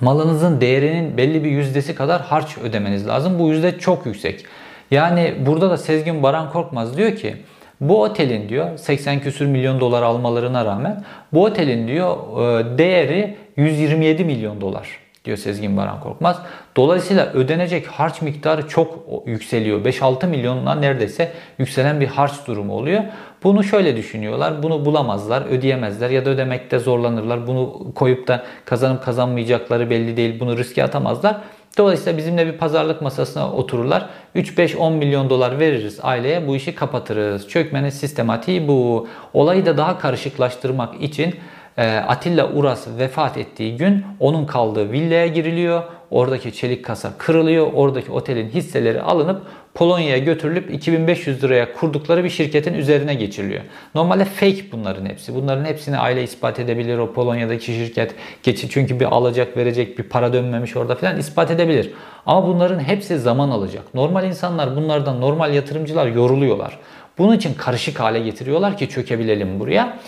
malınızın 0.00 0.60
değerinin 0.60 1.16
belli 1.16 1.44
bir 1.44 1.50
yüzdesi 1.50 1.94
kadar 1.94 2.22
harç 2.22 2.58
ödemeniz 2.58 3.06
lazım. 3.06 3.38
Bu 3.38 3.48
yüzde 3.48 3.78
çok 3.78 4.06
yüksek. 4.06 4.44
Yani 4.90 5.34
burada 5.46 5.70
da 5.70 5.76
Sezgin 5.76 6.22
Baran 6.22 6.52
Korkmaz 6.52 6.96
diyor 6.96 7.16
ki 7.16 7.36
bu 7.80 8.02
otelin 8.02 8.48
diyor 8.48 8.78
80 8.78 9.20
küsür 9.20 9.46
milyon 9.46 9.80
dolar 9.80 10.02
almalarına 10.02 10.64
rağmen 10.64 11.04
bu 11.32 11.44
otelin 11.44 11.88
diyor 11.88 12.16
e, 12.60 12.78
değeri 12.78 13.36
127 13.56 14.24
milyon 14.24 14.60
dolar 14.60 14.88
diyor 15.24 15.36
Sezgin 15.38 15.76
Baran 15.76 16.00
Korkmaz. 16.00 16.42
Dolayısıyla 16.76 17.26
ödenecek 17.26 17.86
harç 17.86 18.22
miktarı 18.22 18.68
çok 18.68 19.04
yükseliyor. 19.26 19.84
5-6 19.84 20.26
milyonla 20.26 20.74
neredeyse 20.74 21.32
yükselen 21.58 22.00
bir 22.00 22.06
harç 22.06 22.32
durumu 22.46 22.72
oluyor. 22.72 23.02
Bunu 23.44 23.64
şöyle 23.64 23.96
düşünüyorlar. 23.96 24.62
Bunu 24.62 24.84
bulamazlar, 24.84 25.42
ödeyemezler 25.42 26.10
ya 26.10 26.24
da 26.24 26.30
ödemekte 26.30 26.78
zorlanırlar. 26.78 27.46
Bunu 27.46 27.92
koyup 27.94 28.28
da 28.28 28.44
kazanıp 28.64 29.04
kazanmayacakları 29.04 29.90
belli 29.90 30.16
değil. 30.16 30.40
Bunu 30.40 30.56
riske 30.58 30.84
atamazlar. 30.84 31.36
Dolayısıyla 31.78 32.18
bizimle 32.18 32.46
bir 32.46 32.58
pazarlık 32.58 33.02
masasına 33.02 33.52
otururlar. 33.52 34.08
3-5-10 34.36 34.96
milyon 34.96 35.30
dolar 35.30 35.58
veririz 35.58 35.98
aileye 36.02 36.46
bu 36.46 36.56
işi 36.56 36.74
kapatırız. 36.74 37.48
Çökmenin 37.48 37.90
sistematiği 37.90 38.68
bu. 38.68 39.08
Olayı 39.34 39.66
da 39.66 39.76
daha 39.76 39.98
karışıklaştırmak 39.98 41.02
için 41.02 41.34
e, 41.78 41.96
Atilla 41.96 42.52
Uras 42.52 42.86
vefat 42.98 43.36
ettiği 43.36 43.76
gün 43.76 44.04
onun 44.20 44.46
kaldığı 44.46 44.92
villaya 44.92 45.26
giriliyor. 45.26 45.82
Oradaki 46.10 46.52
çelik 46.52 46.84
kasa 46.84 47.12
kırılıyor. 47.18 47.72
Oradaki 47.74 48.12
otelin 48.12 48.48
hisseleri 48.48 49.02
alınıp 49.02 49.42
Polonya'ya 49.74 50.18
götürülüp 50.18 50.74
2500 50.74 51.44
liraya 51.44 51.72
kurdukları 51.72 52.24
bir 52.24 52.30
şirketin 52.30 52.74
üzerine 52.74 53.14
geçiriliyor. 53.14 53.62
Normalde 53.94 54.24
fake 54.24 54.72
bunların 54.72 55.06
hepsi. 55.06 55.34
Bunların 55.34 55.64
hepsini 55.64 55.98
aile 55.98 56.22
ispat 56.22 56.60
edebilir 56.60 56.98
o 56.98 57.12
Polonya'daki 57.12 57.64
şirket. 57.64 58.14
Geçi 58.42 58.70
çünkü 58.70 59.00
bir 59.00 59.04
alacak 59.04 59.56
verecek 59.56 59.98
bir 59.98 60.02
para 60.02 60.32
dönmemiş 60.32 60.76
orada 60.76 60.94
falan 60.94 61.18
ispat 61.18 61.50
edebilir. 61.50 61.90
Ama 62.26 62.48
bunların 62.48 62.80
hepsi 62.80 63.18
zaman 63.18 63.50
alacak. 63.50 63.94
Normal 63.94 64.24
insanlar 64.24 64.76
bunlardan 64.76 65.20
normal 65.20 65.54
yatırımcılar 65.54 66.06
yoruluyorlar. 66.06 66.78
Bunun 67.18 67.36
için 67.36 67.54
karışık 67.54 68.00
hale 68.00 68.20
getiriyorlar 68.20 68.76
ki 68.76 68.88
çökebilelim 68.88 69.60
buraya. 69.60 69.98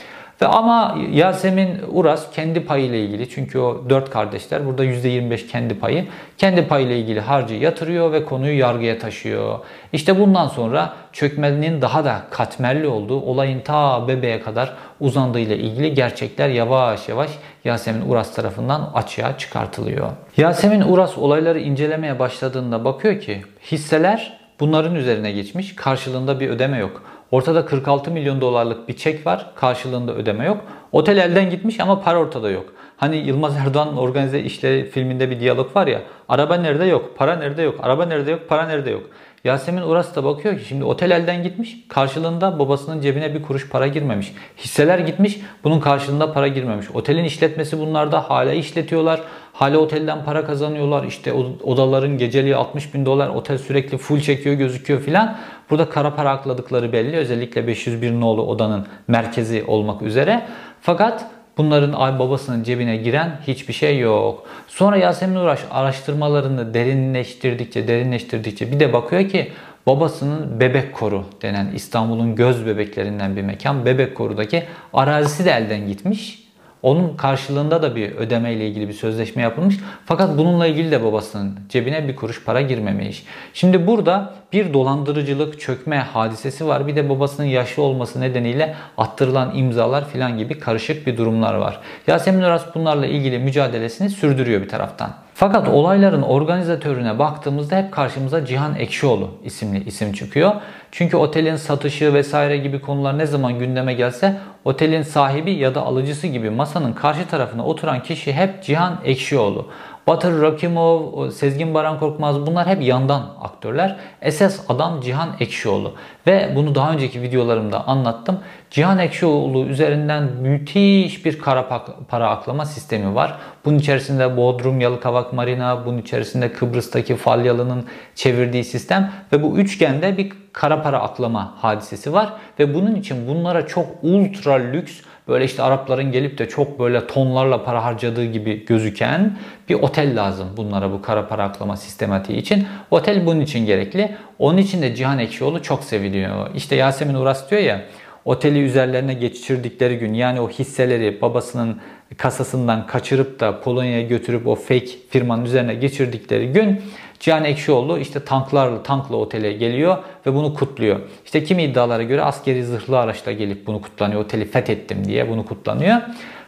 Ve 0.43 0.47
ama 0.47 0.99
Yasemin 1.13 1.81
Uras 1.93 2.31
kendi 2.31 2.65
payıyla 2.65 2.99
ilgili 2.99 3.29
çünkü 3.29 3.59
o 3.59 3.85
dört 3.91 4.11
kardeşler 4.11 4.67
burada 4.67 4.85
%25 4.85 5.47
kendi 5.47 5.79
payı. 5.79 6.07
Kendi 6.39 6.67
payıyla 6.67 6.95
ilgili 6.95 7.21
harcı 7.21 7.55
yatırıyor 7.55 8.13
ve 8.13 8.25
konuyu 8.25 8.59
yargıya 8.59 8.99
taşıyor. 8.99 9.59
İşte 9.93 10.21
bundan 10.21 10.49
sonra 10.49 10.95
çökmenin 11.13 11.83
daha 11.83 12.05
da 12.05 12.23
katmerli 12.31 12.87
olduğu 12.87 13.21
olayın 13.21 13.61
ta 13.61 14.09
bebeğe 14.09 14.43
kadar 14.43 14.73
uzandığıyla 15.01 15.57
ilgili 15.57 15.95
gerçekler 15.95 16.49
yavaş 16.49 17.09
yavaş 17.09 17.31
Yasemin 17.65 18.11
Uras 18.11 18.35
tarafından 18.35 18.91
açığa 18.95 19.39
çıkartılıyor. 19.39 20.11
Yasemin 20.37 20.81
Uras 20.81 21.19
olayları 21.19 21.59
incelemeye 21.59 22.19
başladığında 22.19 22.85
bakıyor 22.85 23.21
ki 23.21 23.43
hisseler 23.71 24.41
bunların 24.61 24.95
üzerine 24.95 25.33
geçmiş. 25.33 25.77
Karşılığında 25.77 26.41
bir 26.41 26.49
ödeme 26.49 26.79
yok. 26.79 27.03
Ortada 27.31 27.67
46 27.67 28.11
milyon 28.11 28.41
dolarlık 28.41 28.89
bir 28.89 28.97
çek 28.97 29.27
var. 29.27 29.51
Karşılığında 29.55 30.15
ödeme 30.15 30.47
yok. 30.47 30.65
Otel 30.93 31.17
elden 31.17 31.51
gitmiş 31.51 31.81
ama 31.81 32.01
para 32.03 32.19
ortada 32.19 32.51
yok. 32.51 32.75
Hani 33.01 33.17
Yılmaz 33.17 33.57
Erdoğan'ın 33.57 33.97
organize 33.97 34.41
işleri 34.41 34.91
filminde 34.91 35.31
bir 35.31 35.41
diyalog 35.41 35.77
var 35.77 35.87
ya. 35.87 36.03
Araba 36.29 36.55
nerede 36.55 36.85
yok, 36.85 37.17
para 37.17 37.37
nerede 37.37 37.63
yok, 37.63 37.75
araba 37.83 38.05
nerede 38.07 38.31
yok, 38.31 38.49
para 38.49 38.67
nerede 38.67 38.91
yok. 38.91 39.03
Yasemin 39.45 39.83
Uras 39.83 40.17
da 40.17 40.25
bakıyor 40.25 40.59
ki 40.59 40.65
şimdi 40.65 40.85
otel 40.85 41.11
elden 41.11 41.43
gitmiş. 41.43 41.77
Karşılığında 41.89 42.59
babasının 42.59 43.01
cebine 43.01 43.35
bir 43.35 43.43
kuruş 43.43 43.69
para 43.69 43.87
girmemiş. 43.87 44.33
Hisseler 44.59 44.99
gitmiş. 44.99 45.41
Bunun 45.65 45.81
karşılığında 45.81 46.33
para 46.33 46.49
girmemiş. 46.49 46.91
Otelin 46.95 47.25
işletmesi 47.25 47.79
bunlarda 47.79 48.31
hala 48.31 48.53
işletiyorlar. 48.53 49.21
Hala 49.53 49.79
otelden 49.79 50.25
para 50.25 50.45
kazanıyorlar. 50.45 51.05
İşte 51.05 51.33
odaların 51.63 52.19
geceliği 52.19 52.57
60 52.57 52.95
bin 52.95 53.07
dolar. 53.07 53.29
Otel 53.29 53.59
sürekli 53.59 53.99
full 53.99 54.21
çekiyor 54.21 54.55
gözüküyor 54.55 55.01
filan. 55.01 55.37
Burada 55.71 55.91
kara 55.91 56.15
para 56.15 56.31
akladıkları 56.31 56.93
belli. 56.93 57.17
Özellikle 57.17 57.67
501 57.67 58.21
nolu 58.21 58.47
odanın 58.47 58.87
merkezi 59.09 59.65
olmak 59.67 60.03
üzere. 60.03 60.43
Fakat 60.81 61.27
Bunların 61.61 62.19
babasının 62.19 62.63
cebine 62.63 62.97
giren 62.97 63.41
hiçbir 63.47 63.73
şey 63.73 63.99
yok. 63.99 64.47
Sonra 64.69 64.97
Yasemin 64.97 65.37
Uğraş 65.37 65.61
araştırmalarını 65.71 66.75
derinleştirdikçe 66.75 67.89
derinleştirdikçe 67.89 68.73
bir 68.73 68.81
de 68.81 68.93
bakıyor 68.93 69.29
ki 69.29 69.53
babasının 69.87 70.61
Bebek 70.61 70.95
Koru 70.95 71.25
denen 71.43 71.71
İstanbul'un 71.75 72.37
göz 72.37 72.67
bebeklerinden 72.67 73.37
bir 73.37 73.43
mekan 73.43 73.87
Bebek 73.87 74.15
Koru'daki 74.15 74.65
arazisi 74.93 75.45
de 75.45 75.51
elden 75.51 75.87
gitmiş. 75.87 76.50
Onun 76.83 77.17
karşılığında 77.17 77.83
da 77.83 77.97
bir 77.97 78.13
ödeme 78.13 78.53
ile 78.53 78.69
ilgili 78.69 78.89
bir 78.89 78.93
sözleşme 78.93 79.43
yapılmış. 79.43 79.77
Fakat 80.07 80.39
bununla 80.39 80.67
ilgili 80.67 80.91
de 80.91 81.05
babasının 81.05 81.61
cebine 81.69 82.09
bir 82.09 82.17
kuruş 82.17 82.45
para 82.45 82.61
girmemiş. 82.61 83.25
Şimdi 83.55 83.87
burada 83.87 84.35
bir 84.53 84.73
dolandırıcılık 84.73 85.61
çökme 85.61 85.99
hadisesi 85.99 86.67
var. 86.67 86.87
Bir 86.87 86.97
de 86.97 87.09
babasının 87.09 87.47
yaşlı 87.47 87.83
olması 87.83 88.21
nedeniyle 88.21 88.75
attırılan 88.99 89.57
imzalar 89.57 90.09
filan 90.09 90.39
gibi 90.39 90.59
karışık 90.59 91.07
bir 91.07 91.17
durumlar 91.17 91.55
var. 91.55 91.81
Yasemin 92.07 92.43
Aras 92.43 92.75
bunlarla 92.75 93.07
ilgili 93.07 93.39
mücadelesini 93.39 94.11
sürdürüyor 94.11 94.63
bir 94.63 94.69
taraftan. 94.69 95.15
Fakat 95.35 95.69
olayların 95.69 96.23
organizatörüne 96.23 97.19
baktığımızda 97.19 97.77
hep 97.77 97.93
karşımıza 97.93 98.45
Cihan 98.45 98.77
Ekşioğlu 98.77 99.31
isimli 99.45 99.85
isim 99.85 100.13
çıkıyor. 100.13 100.53
Çünkü 100.93 101.17
otelin 101.17 101.57
satışı 101.57 102.15
vesaire 102.15 102.57
gibi 102.57 102.81
konular 102.81 103.19
ne 103.19 103.27
zaman 103.27 103.59
gündeme 103.59 103.95
gelse 103.95 104.37
otelin 104.65 105.03
sahibi 105.03 105.53
ya 105.53 105.75
da 105.75 105.83
alıcısı 105.83 106.27
gibi 106.27 106.51
masanın 106.51 106.93
karşı 106.93 107.29
tarafına 107.29 107.65
oturan 107.65 108.03
kişi 108.03 108.33
hep 108.33 108.63
Cihan 108.63 108.99
Ekşioğlu. 109.05 109.67
Batır 110.07 110.43
Rakimov, 110.43 111.31
Sezgin 111.31 111.75
Baran 111.75 111.99
Korkmaz 111.99 112.47
bunlar 112.47 112.67
hep 112.67 112.83
yandan 112.83 113.27
aktörler. 113.41 113.97
Esas 114.23 114.61
adam 114.69 115.01
Cihan 115.01 115.29
Ekşioğlu. 115.41 115.95
Ve 116.27 116.53
bunu 116.57 116.75
daha 116.75 116.93
önceki 116.93 117.23
videolarımda 117.23 117.87
anlattım. 117.87 118.41
Cihan 118.71 118.99
Ekşioğlu 118.99 119.67
üzerinden 119.67 120.23
müthiş 120.23 121.25
bir 121.25 121.39
kara 121.39 121.69
para 122.09 122.31
aklama 122.31 122.65
sistemi 122.65 123.15
var. 123.15 123.39
Bunun 123.65 123.79
içerisinde 123.79 124.37
Bodrum, 124.37 124.81
Yalıkavak 124.81 125.33
Marina, 125.33 125.87
bunun 125.87 125.99
içerisinde 125.99 126.53
Kıbrıs'taki 126.53 127.17
Falyalı'nın 127.17 127.85
çevirdiği 128.15 128.65
sistem 128.65 129.13
ve 129.33 129.43
bu 129.43 129.59
üçgende 129.59 130.17
bir 130.17 130.33
kara 130.53 130.83
para 130.83 131.01
aklama 131.01 131.55
hadisesi 131.61 132.13
var 132.13 132.33
ve 132.59 132.75
bunun 132.75 132.95
için 132.95 133.29
bunlara 133.29 133.67
çok 133.67 133.87
ultra 134.03 134.55
lüks 134.55 135.01
böyle 135.31 135.45
işte 135.45 135.63
Arapların 135.63 136.13
gelip 136.13 136.39
de 136.39 136.49
çok 136.49 136.79
böyle 136.79 137.07
tonlarla 137.07 137.65
para 137.65 137.85
harcadığı 137.85 138.25
gibi 138.25 138.65
gözüken 138.65 139.39
bir 139.69 139.75
otel 139.75 140.17
lazım 140.17 140.49
bunlara 140.57 140.93
bu 140.93 141.03
kara 141.03 141.29
para 141.29 141.45
aklama 141.45 141.77
sistematiği 141.77 142.39
için. 142.39 142.67
Otel 142.91 143.27
bunun 143.27 143.41
için 143.41 143.67
gerekli. 143.67 144.17
Onun 144.39 144.59
için 144.59 144.83
de 144.83 144.95
Cihan 144.95 145.19
Ekşioğlu 145.19 145.63
çok 145.63 145.85
seviliyor. 146.11 146.55
İşte 146.55 146.77
Yasemin 146.77 147.15
Uras 147.15 147.51
diyor 147.51 147.63
ya 147.63 147.83
oteli 148.25 148.59
üzerlerine 148.59 149.15
geçirdikleri 149.15 149.99
gün 149.99 150.15
yani 150.15 150.41
o 150.41 150.49
hisseleri 150.49 151.23
babasının 151.23 151.81
kasasından 152.17 152.87
kaçırıp 152.87 153.41
da 153.41 153.61
Polonya'ya 153.61 154.03
götürüp 154.03 154.47
o 154.47 154.55
fake 154.55 154.91
firmanın 155.11 155.45
üzerine 155.45 155.75
geçirdikleri 155.75 156.53
gün 156.53 156.83
Cihan 157.21 157.45
Ekşioğlu 157.45 157.99
işte 157.99 158.21
tanklarla 158.21 158.83
tankla 158.83 159.17
otele 159.17 159.53
geliyor 159.53 159.97
ve 160.27 160.35
bunu 160.35 160.55
kutluyor. 160.55 161.01
İşte 161.25 161.45
kimi 161.45 161.63
iddialara 161.63 162.03
göre 162.03 162.23
askeri 162.23 162.65
zırhlı 162.65 162.99
araçla 162.99 163.33
gelip 163.33 163.67
bunu 163.67 163.83
kutlanıyor. 163.83 164.21
Oteli 164.21 164.45
fethettim 164.45 165.05
diye 165.05 165.29
bunu 165.29 165.45
kutlanıyor. 165.45 165.97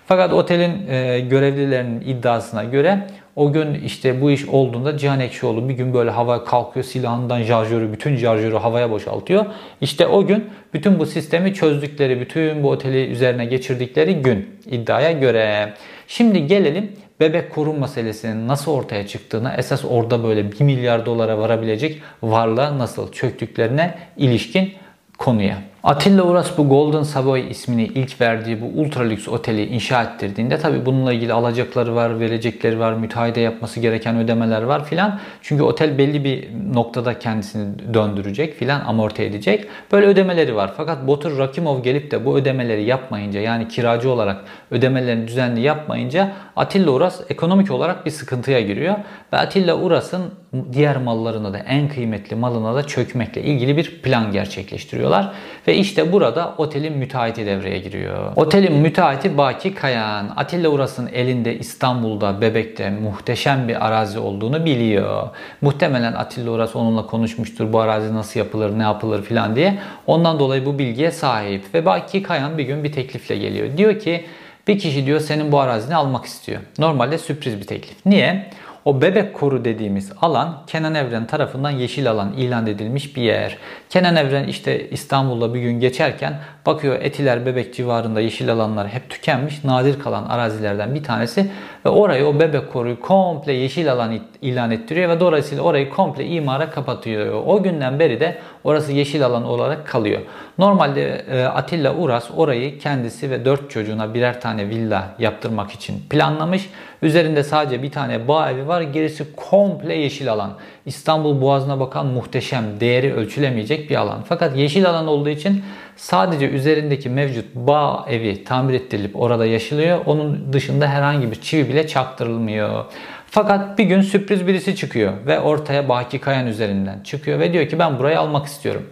Fakat 0.07 0.33
otelin 0.33 0.89
e, 0.89 1.21
görevlilerinin 1.21 2.01
iddiasına 2.01 2.65
göre 2.65 3.07
o 3.37 3.53
gün 3.53 3.75
işte 3.75 4.21
bu 4.21 4.31
iş 4.31 4.49
olduğunda 4.49 4.99
Cihan 4.99 5.21
Ekşioğlu 5.21 5.69
bir 5.69 5.75
gün 5.75 5.95
böyle 5.95 6.11
hava 6.11 6.45
kalkıyor 6.45 6.85
silahından 6.85 7.43
şarjörü, 7.43 7.93
bütün 7.93 8.17
şarjörü 8.17 8.57
havaya 8.57 8.91
boşaltıyor. 8.91 9.47
İşte 9.81 10.07
o 10.07 10.27
gün 10.27 10.51
bütün 10.75 10.99
bu 10.99 11.07
sistemi 11.07 11.55
çözdükleri, 11.55 12.21
bütün 12.21 12.63
bu 12.63 12.71
oteli 12.71 13.07
üzerine 13.07 13.45
geçirdikleri 13.45 14.15
gün 14.15 14.51
iddiaya 14.71 15.13
göre. 15.13 15.75
Şimdi 16.09 16.47
gelelim 16.47 16.93
bebek 17.21 17.51
korun 17.51 17.81
meselesinin 17.81 18.49
nasıl 18.49 18.73
ortaya 18.73 19.07
çıktığına, 19.07 19.55
esas 19.55 19.85
orada 19.85 20.25
böyle 20.25 20.53
1 20.53 20.61
milyar 20.61 21.07
dolara 21.07 21.39
varabilecek 21.39 22.03
varlığa 22.23 22.79
nasıl 22.79 23.13
çöktüklerine 23.13 23.95
ilişkin 24.17 24.73
konuya. 25.19 25.72
Atilla 25.85 26.23
Uras 26.23 26.59
bu 26.59 26.69
Golden 26.69 27.03
Savoy 27.03 27.51
ismini 27.51 27.85
ilk 27.85 28.21
verdiği 28.21 28.61
bu 28.61 28.81
ultra 28.81 29.03
lüks 29.03 29.29
oteli 29.29 29.67
inşa 29.67 30.03
ettirdiğinde 30.03 30.59
tabi 30.59 30.87
bununla 30.87 31.13
ilgili 31.13 31.33
alacakları 31.33 31.95
var, 31.95 32.21
verecekleri 32.21 32.79
var, 32.79 32.93
müteahhide 32.93 33.41
yapması 33.41 33.81
gereken 33.81 34.17
ödemeler 34.17 34.63
var 34.63 34.85
filan. 34.85 35.21
Çünkü 35.43 35.63
otel 35.63 35.99
belli 35.99 36.25
bir 36.25 36.49
noktada 36.75 37.19
kendisini 37.19 37.95
döndürecek 37.95 38.55
filan 38.55 38.81
amorti 38.81 39.23
edecek. 39.23 39.67
Böyle 39.93 40.07
ödemeleri 40.07 40.57
var. 40.57 40.73
Fakat 40.77 41.07
Botur 41.07 41.39
Rakimov 41.39 41.83
gelip 41.83 42.11
de 42.11 42.25
bu 42.25 42.37
ödemeleri 42.37 42.85
yapmayınca 42.85 43.41
yani 43.41 43.69
kiracı 43.69 44.11
olarak 44.11 44.45
ödemelerini 44.71 45.29
düzenli 45.29 45.61
yapmayınca 45.61 46.33
Atilla 46.57 46.91
Uras 46.91 47.21
ekonomik 47.29 47.71
olarak 47.71 48.07
bir 48.07 48.11
sıkıntıya 48.11 48.61
giriyor. 48.61 48.95
Ve 49.33 49.37
Atilla 49.39 49.77
Uras'ın 49.79 50.42
diğer 50.73 50.97
mallarına 50.97 51.53
da 51.53 51.59
en 51.59 51.89
kıymetli 51.89 52.37
malına 52.37 52.75
da 52.75 52.87
çökmekle 52.87 53.43
ilgili 53.43 53.77
bir 53.77 54.03
plan 54.03 54.33
gerçekleştiriyorlar. 54.33 55.33
Ve 55.69 55.77
işte 55.77 56.13
burada 56.13 56.55
otelin 56.59 56.99
müteahhiti 56.99 57.47
devreye 57.47 57.79
giriyor. 57.79 58.33
Otelin 58.37 58.73
müteahhiti 58.73 59.39
Baki 59.39 59.75
Kayan. 59.75 60.33
Atilla 60.37 60.69
Uras'ın 60.69 61.07
elinde 61.13 61.59
İstanbul'da, 61.59 62.41
Bebek'te 62.41 62.91
muhteşem 62.91 63.69
bir 63.69 63.87
arazi 63.87 64.19
olduğunu 64.19 64.65
biliyor. 64.65 65.29
Muhtemelen 65.61 66.13
Atilla 66.13 66.51
Uras 66.51 66.77
onunla 66.77 67.07
konuşmuştur. 67.07 67.73
Bu 67.73 67.81
arazi 67.81 68.15
nasıl 68.15 68.41
yapılır, 68.41 68.79
ne 68.79 68.83
yapılır 68.83 69.23
filan 69.23 69.57
diye. 69.57 69.79
Ondan 70.07 70.39
dolayı 70.39 70.67
bu 70.67 70.79
bilgiye 70.79 71.11
sahip. 71.11 71.75
Ve 71.75 71.85
Baki 71.85 72.23
Kayan 72.23 72.59
bir 72.59 72.65
gün 72.65 72.85
bir 72.85 72.93
teklifle 72.93 73.37
geliyor. 73.37 73.77
Diyor 73.77 73.99
ki 73.99 74.25
bir 74.69 74.79
kişi 74.79 75.07
diyor 75.07 75.21
senin 75.21 75.53
bu 75.53 75.61
arazini 75.61 75.97
almak 75.97 76.25
istiyor. 76.25 76.61
Normalde 76.79 77.19
sürpriz 77.19 77.61
bir 77.61 77.67
teklif. 77.67 78.07
Niye? 78.07 78.51
O 78.85 79.01
bebek 79.03 79.35
koru 79.35 79.65
dediğimiz 79.65 80.13
alan 80.21 80.63
Kenan 80.67 80.95
Evren 80.95 81.27
tarafından 81.27 81.71
yeşil 81.71 82.11
alan 82.11 82.33
ilan 82.33 82.67
edilmiş 82.67 83.17
bir 83.17 83.23
yer. 83.23 83.59
Kenan 83.91 84.17
Evren 84.17 84.45
işte 84.45 84.91
İstanbul'da 84.91 85.55
bir 85.55 85.61
gün 85.61 85.81
geçerken 85.81 86.41
bakıyor 86.67 86.95
Etiler 87.01 87.47
Bebek 87.47 87.75
civarında 87.75 88.21
yeşil 88.21 88.53
alanlar 88.53 88.89
hep 88.89 89.11
tükenmiş. 89.11 89.65
Nadir 89.65 90.01
kalan 90.01 90.25
arazilerden 90.25 90.95
bir 90.95 91.03
tanesi 91.03 91.51
ve 91.85 91.89
orayı 91.89 92.27
o 92.27 92.41
bebek 92.41 92.73
koruyu 92.73 93.01
komple 93.01 93.53
yeşil 93.53 93.93
alan 93.93 94.19
ilan 94.43 94.71
ettiriyor 94.71 95.09
ve 95.09 95.21
dolayısıyla 95.21 95.65
orayı 95.65 95.91
komple 95.91 96.27
imara 96.27 96.71
kapatıyor. 96.71 97.43
O 97.47 97.63
günden 97.63 97.99
beri 97.99 98.21
de 98.21 98.39
orası 98.65 98.93
yeşil 98.93 99.27
alan 99.27 99.45
olarak 99.45 99.87
kalıyor. 99.87 100.21
Normalde 100.59 101.25
e, 101.31 101.45
Atilla 101.45 101.95
Uras 101.95 102.31
orayı 102.37 102.79
kendisi 102.79 103.31
ve 103.31 103.45
dört 103.45 103.71
çocuğuna 103.71 104.15
birer 104.15 104.41
tane 104.41 104.69
villa 104.69 105.09
yaptırmak 105.19 105.71
için 105.71 106.03
planlamış. 106.11 106.71
Üzerinde 107.03 107.43
sadece 107.45 107.83
bir 107.83 107.91
tane 107.91 108.29
bağ 108.29 108.51
evi 108.51 108.69
var. 108.69 108.83
Gerisi 108.83 109.25
komple 109.37 109.95
yeşil 109.95 110.33
alan. 110.33 110.59
İstanbul 110.87 111.41
Boğazı'na 111.41 111.81
bakan 111.81 112.07
muhteşem, 112.07 112.65
değeri 112.81 113.15
ölçülemeyecek 113.15 113.91
bir 113.91 113.97
alan. 113.97 114.23
Fakat 114.29 114.57
yeşil 114.57 114.91
alan 114.91 115.07
olduğu 115.07 115.29
için 115.29 115.63
sadece 115.97 116.49
üzerindeki 116.49 117.09
mevcut 117.09 117.55
bağ 117.55 118.07
evi 118.09 118.45
tamir 118.45 118.75
ettirilip 118.75 119.21
orada 119.21 119.47
yaşılıyor. 119.47 120.01
Onun 120.07 120.53
dışında 120.53 120.89
herhangi 120.89 121.31
bir 121.31 121.41
çivi 121.41 121.69
bile 121.69 121.87
çaktırılmıyor. 121.87 122.85
Fakat 123.27 123.79
bir 123.79 123.85
gün 123.85 124.01
sürpriz 124.01 124.47
birisi 124.47 124.77
çıkıyor 124.77 125.13
ve 125.27 125.41
ortaya 125.41 125.89
Baki 125.89 126.19
Kayan 126.19 126.47
üzerinden 126.47 127.01
çıkıyor 127.01 127.41
ve 127.41 127.53
diyor 127.53 127.69
ki 127.69 127.79
ben 127.79 127.99
burayı 127.99 128.21
almak 128.21 128.47
istiyorum. 128.47 128.83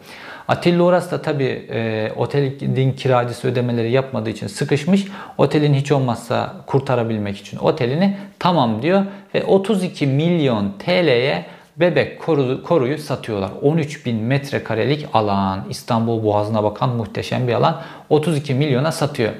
Atilla 0.50 0.84
Uras 0.84 1.10
da 1.10 1.22
tabi 1.22 1.44
e, 1.70 2.12
otelin 2.16 2.92
kiracısı 2.92 3.48
ödemeleri 3.48 3.90
yapmadığı 3.90 4.30
için 4.30 4.46
sıkışmış. 4.46 5.06
Otelin 5.38 5.74
hiç 5.74 5.92
olmazsa 5.92 6.54
kurtarabilmek 6.66 7.38
için 7.38 7.58
otelini 7.58 8.16
tamam 8.38 8.82
diyor 8.82 9.04
ve 9.34 9.44
32 9.44 10.06
milyon 10.06 10.72
TL'ye 10.78 11.46
Bebek 11.76 12.20
koru, 12.20 12.62
koruyu 12.62 12.98
satıyorlar. 12.98 13.50
13 13.62 14.06
bin 14.06 14.16
metrekarelik 14.16 15.06
alan. 15.12 15.64
İstanbul 15.68 16.24
Boğazı'na 16.24 16.64
bakan 16.64 16.88
muhteşem 16.88 17.48
bir 17.48 17.52
alan. 17.52 17.82
32 18.08 18.54
milyona 18.54 18.92
satıyor. 18.92 19.32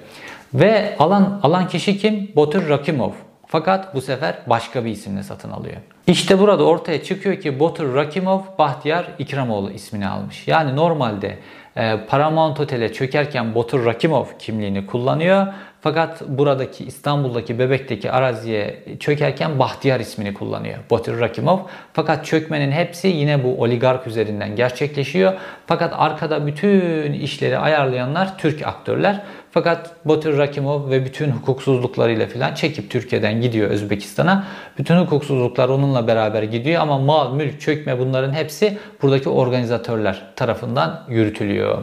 Ve 0.55 0.97
alan 0.99 1.41
alan 1.43 1.69
kişi 1.69 1.99
kim? 1.99 2.31
Botur 2.37 2.69
Rakimov. 2.69 3.11
Fakat 3.47 3.95
bu 3.95 4.01
sefer 4.01 4.35
başka 4.47 4.85
bir 4.85 4.91
isimle 4.91 5.23
satın 5.23 5.51
alıyor. 5.51 5.77
İşte 6.07 6.39
burada 6.39 6.65
ortaya 6.65 7.03
çıkıyor 7.03 7.41
ki 7.41 7.61
Botur 7.61 7.95
Rakimov 7.95 8.41
Bahtiyar 8.59 9.07
İkramoğlu 9.19 9.71
ismini 9.71 10.09
almış. 10.09 10.49
Yani 10.49 10.77
normalde 10.77 11.39
e, 11.77 12.07
Paramount 12.09 12.61
Otel'e 12.61 12.93
çökerken 12.93 13.55
Botur 13.55 13.87
Rakimov 13.87 14.25
kimliğini 14.39 14.87
kullanıyor. 14.87 15.47
Fakat 15.83 16.29
buradaki 16.29 16.85
İstanbul'daki 16.85 17.59
Bebek'teki 17.59 18.11
araziye 18.11 18.85
çökerken 19.01 19.59
Bahtiyar 19.59 20.01
ismini 20.01 20.35
kullanıyor. 20.35 20.79
Botur 20.91 21.21
Rakimov. 21.21 21.59
Fakat 21.93 22.27
çökmenin 22.27 22.73
hepsi 22.73 23.09
yine 23.09 23.45
bu 23.45 23.63
oligark 23.63 24.07
üzerinden 24.07 24.57
gerçekleşiyor. 24.57 25.33
Fakat 25.67 25.95
arkada 25.97 26.47
bütün 26.47 27.13
işleri 27.13 27.59
ayarlayanlar 27.59 28.39
Türk 28.39 28.67
aktörler. 28.67 29.23
Fakat 29.51 29.91
Batur 30.05 30.39
Rakimov 30.39 30.91
ve 30.91 31.05
bütün 31.05 31.31
hukuksuzluklarıyla 31.31 32.27
filan 32.27 32.55
çekip 32.55 32.91
Türkiye'den 32.91 33.41
gidiyor 33.41 33.71
Özbekistan'a. 33.71 34.45
Bütün 34.79 34.97
hukuksuzluklar 34.97 35.69
onunla 35.91 36.07
beraber 36.07 36.43
gidiyor 36.43 36.83
ama 36.83 36.99
mal, 36.99 37.33
mülk, 37.33 37.61
çökme 37.61 37.99
bunların 37.99 38.33
hepsi 38.33 38.79
buradaki 39.03 39.29
organizatörler 39.29 40.23
tarafından 40.37 41.03
yürütülüyor. 41.09 41.79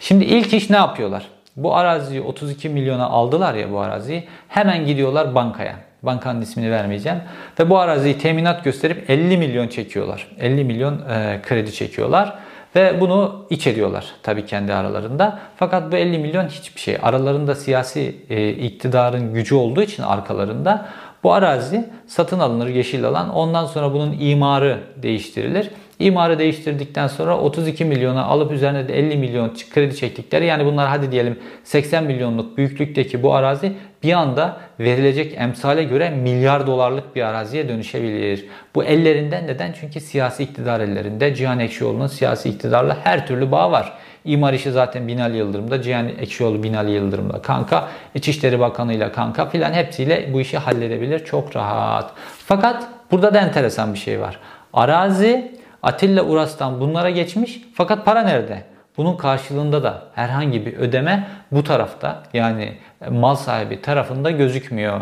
Şimdi 0.00 0.24
ilk 0.24 0.54
iş 0.54 0.70
ne 0.70 0.76
yapıyorlar? 0.76 1.26
Bu 1.56 1.76
araziyi 1.76 2.20
32 2.20 2.68
milyona 2.68 3.06
aldılar 3.06 3.54
ya 3.54 3.72
bu 3.72 3.80
araziyi. 3.80 4.24
Hemen 4.48 4.86
gidiyorlar 4.86 5.34
bankaya. 5.34 5.76
Bankanın 6.02 6.40
ismini 6.40 6.70
vermeyeceğim. 6.70 7.18
Ve 7.60 7.70
bu 7.70 7.78
araziyi 7.78 8.18
teminat 8.18 8.64
gösterip 8.64 9.10
50 9.10 9.36
milyon 9.36 9.68
çekiyorlar. 9.68 10.26
50 10.38 10.64
milyon 10.64 10.94
e, 11.08 11.40
kredi 11.42 11.72
çekiyorlar. 11.72 12.38
Ve 12.76 13.00
bunu 13.00 13.46
iç 13.50 13.66
ediyorlar 13.66 14.06
tabii 14.22 14.46
kendi 14.46 14.74
aralarında. 14.74 15.38
Fakat 15.56 15.92
bu 15.92 15.96
50 15.96 16.18
milyon 16.18 16.48
hiçbir 16.48 16.80
şey. 16.80 16.98
Aralarında 17.02 17.54
siyasi 17.54 18.16
e, 18.30 18.50
iktidarın 18.50 19.34
gücü 19.34 19.54
olduğu 19.54 19.82
için 19.82 20.02
arkalarında 20.02 20.86
bu 21.22 21.32
arazi 21.32 21.88
satın 22.06 22.38
alınır 22.38 22.68
yeşil 22.68 23.04
alan. 23.04 23.34
Ondan 23.34 23.66
sonra 23.66 23.92
bunun 23.92 24.16
imarı 24.20 24.78
değiştirilir. 24.96 25.70
İmarı 25.98 26.38
değiştirdikten 26.38 27.06
sonra 27.06 27.38
32 27.38 27.84
milyona 27.84 28.24
alıp 28.24 28.52
üzerine 28.52 28.88
de 28.88 28.98
50 28.98 29.16
milyon 29.16 29.54
kredi 29.74 29.96
çektikleri 29.96 30.46
yani 30.46 30.64
bunlar 30.64 30.88
hadi 30.88 31.12
diyelim 31.12 31.38
80 31.64 32.04
milyonluk 32.04 32.56
büyüklükteki 32.56 33.22
bu 33.22 33.34
arazi 33.34 33.72
bir 34.02 34.12
anda 34.12 34.60
verilecek 34.80 35.34
emsale 35.38 35.84
göre 35.84 36.10
milyar 36.10 36.66
dolarlık 36.66 37.16
bir 37.16 37.22
araziye 37.22 37.68
dönüşebilir. 37.68 38.46
Bu 38.74 38.84
ellerinden 38.84 39.46
neden? 39.46 39.72
Çünkü 39.80 40.00
siyasi 40.00 40.42
iktidar 40.42 40.80
ellerinde. 40.80 41.34
Cihan 41.34 41.58
Ekşioğlu'nun 41.58 42.06
siyasi 42.06 42.48
iktidarla 42.48 42.96
her 43.04 43.26
türlü 43.26 43.52
bağ 43.52 43.72
var. 43.72 43.92
İmar 44.24 44.52
işi 44.52 44.70
zaten 44.70 45.08
Binali 45.08 45.36
Yıldırım'da, 45.36 45.82
Cihan 45.82 46.08
Ekşioğlu 46.08 46.62
Binali 46.62 46.90
Yıldırım'da 46.90 47.42
kanka, 47.42 47.88
İçişleri 48.14 48.60
Bakanı'yla 48.60 49.12
kanka 49.12 49.48
filan 49.48 49.72
hepsiyle 49.72 50.32
bu 50.32 50.40
işi 50.40 50.58
halledebilir 50.58 51.24
çok 51.24 51.56
rahat. 51.56 52.10
Fakat 52.46 52.88
burada 53.10 53.34
da 53.34 53.40
enteresan 53.40 53.94
bir 53.94 53.98
şey 53.98 54.20
var. 54.20 54.38
Arazi 54.72 55.60
Atilla 55.82 56.24
Uras'tan 56.24 56.80
bunlara 56.80 57.10
geçmiş 57.10 57.60
fakat 57.74 58.04
para 58.04 58.22
nerede? 58.22 58.62
Bunun 58.96 59.16
karşılığında 59.16 59.82
da 59.82 60.02
herhangi 60.14 60.66
bir 60.66 60.76
ödeme 60.76 61.28
bu 61.52 61.64
tarafta 61.64 62.22
yani 62.34 62.72
mal 63.10 63.34
sahibi 63.34 63.82
tarafında 63.82 64.30
gözükmüyor. 64.30 65.00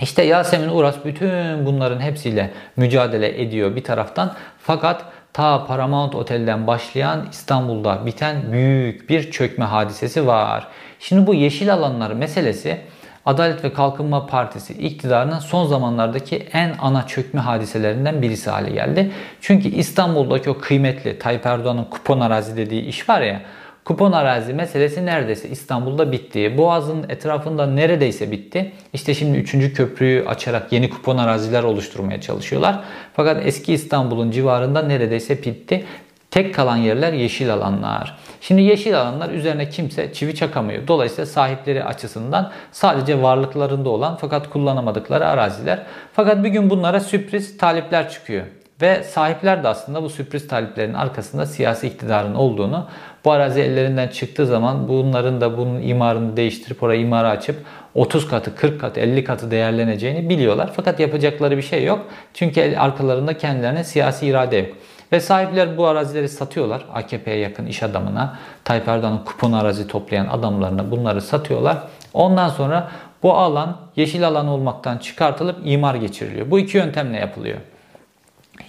İşte 0.00 0.22
Yasemin 0.22 0.68
Uras 0.68 0.96
bütün 1.04 1.66
bunların 1.66 2.00
hepsiyle 2.00 2.50
mücadele 2.76 3.42
ediyor 3.42 3.76
bir 3.76 3.84
taraftan. 3.84 4.34
Fakat 4.58 5.04
ta 5.38 5.66
Paramount 5.66 6.14
Otel'den 6.14 6.66
başlayan 6.66 7.26
İstanbul'da 7.30 8.06
biten 8.06 8.52
büyük 8.52 9.10
bir 9.10 9.30
çökme 9.30 9.64
hadisesi 9.64 10.26
var. 10.26 10.66
Şimdi 11.00 11.26
bu 11.26 11.34
yeşil 11.34 11.72
alanlar 11.72 12.10
meselesi 12.10 12.80
Adalet 13.26 13.64
ve 13.64 13.72
Kalkınma 13.72 14.26
Partisi 14.26 14.72
iktidarının 14.72 15.38
son 15.38 15.66
zamanlardaki 15.66 16.48
en 16.52 16.74
ana 16.80 17.06
çökme 17.06 17.40
hadiselerinden 17.40 18.22
birisi 18.22 18.50
hale 18.50 18.70
geldi. 18.70 19.10
Çünkü 19.40 19.68
İstanbul'daki 19.68 20.50
o 20.50 20.58
kıymetli 20.58 21.18
Tayyip 21.18 21.46
Erdoğan'ın 21.46 21.84
kupon 21.84 22.20
arazi 22.20 22.56
dediği 22.56 22.82
iş 22.82 23.08
var 23.08 23.20
ya 23.20 23.40
Kupon 23.88 24.12
arazi 24.12 24.54
meselesi 24.54 25.06
neredeyse 25.06 25.48
İstanbul'da 25.48 26.12
bitti. 26.12 26.58
Boğaz'ın 26.58 27.06
etrafında 27.08 27.66
neredeyse 27.66 28.30
bitti. 28.30 28.72
İşte 28.92 29.14
şimdi 29.14 29.38
3. 29.38 29.74
köprüyü 29.74 30.28
açarak 30.28 30.72
yeni 30.72 30.90
kupon 30.90 31.18
araziler 31.18 31.62
oluşturmaya 31.62 32.20
çalışıyorlar. 32.20 32.80
Fakat 33.14 33.46
eski 33.46 33.72
İstanbul'un 33.72 34.30
civarında 34.30 34.82
neredeyse 34.82 35.42
bitti. 35.42 35.84
Tek 36.30 36.54
kalan 36.54 36.76
yerler 36.76 37.12
yeşil 37.12 37.52
alanlar. 37.52 38.18
Şimdi 38.40 38.62
yeşil 38.62 39.00
alanlar 39.00 39.30
üzerine 39.30 39.68
kimse 39.68 40.12
çivi 40.12 40.34
çakamıyor. 40.34 40.88
Dolayısıyla 40.88 41.26
sahipleri 41.26 41.84
açısından 41.84 42.52
sadece 42.72 43.22
varlıklarında 43.22 43.88
olan 43.88 44.16
fakat 44.16 44.50
kullanamadıkları 44.50 45.26
araziler. 45.26 45.82
Fakat 46.12 46.44
bir 46.44 46.48
gün 46.48 46.70
bunlara 46.70 47.00
sürpriz 47.00 47.58
talipler 47.58 48.10
çıkıyor. 48.10 48.44
Ve 48.82 49.02
sahipler 49.02 49.64
de 49.64 49.68
aslında 49.68 50.02
bu 50.02 50.10
sürpriz 50.10 50.48
taliplerin 50.48 50.94
arkasında 50.94 51.46
siyasi 51.46 51.86
iktidarın 51.86 52.34
olduğunu, 52.34 52.86
bu 53.24 53.30
arazi 53.30 53.60
ellerinden 53.60 54.08
çıktığı 54.08 54.46
zaman 54.46 54.88
bunların 54.88 55.40
da 55.40 55.58
bunun 55.58 55.82
imarını 55.82 56.36
değiştirip 56.36 56.82
oraya 56.82 57.00
imarı 57.00 57.28
açıp 57.28 57.56
30 57.94 58.28
katı, 58.28 58.56
40 58.56 58.80
katı, 58.80 59.00
50 59.00 59.24
katı 59.24 59.50
değerleneceğini 59.50 60.28
biliyorlar. 60.28 60.70
Fakat 60.76 61.00
yapacakları 61.00 61.56
bir 61.56 61.62
şey 61.62 61.84
yok. 61.84 62.04
Çünkü 62.34 62.76
arkalarında 62.76 63.38
kendilerine 63.38 63.84
siyasi 63.84 64.26
irade 64.26 64.56
yok. 64.56 64.68
Ve 65.12 65.20
sahipler 65.20 65.76
bu 65.76 65.86
arazileri 65.86 66.28
satıyorlar 66.28 66.84
AKP'ye 66.94 67.36
yakın 67.36 67.66
iş 67.66 67.82
adamına, 67.82 68.38
Tayyip 68.64 68.88
Erdoğan'ın 68.88 69.18
kupon 69.18 69.52
arazi 69.52 69.86
toplayan 69.86 70.26
adamlarına 70.26 70.90
bunları 70.90 71.22
satıyorlar. 71.22 71.78
Ondan 72.14 72.48
sonra 72.48 72.90
bu 73.22 73.34
alan 73.34 73.76
yeşil 73.96 74.28
alan 74.28 74.48
olmaktan 74.48 74.98
çıkartılıp 74.98 75.56
imar 75.64 75.94
geçiriliyor. 75.94 76.50
Bu 76.50 76.58
iki 76.58 76.76
yöntemle 76.76 77.16
yapılıyor. 77.16 77.58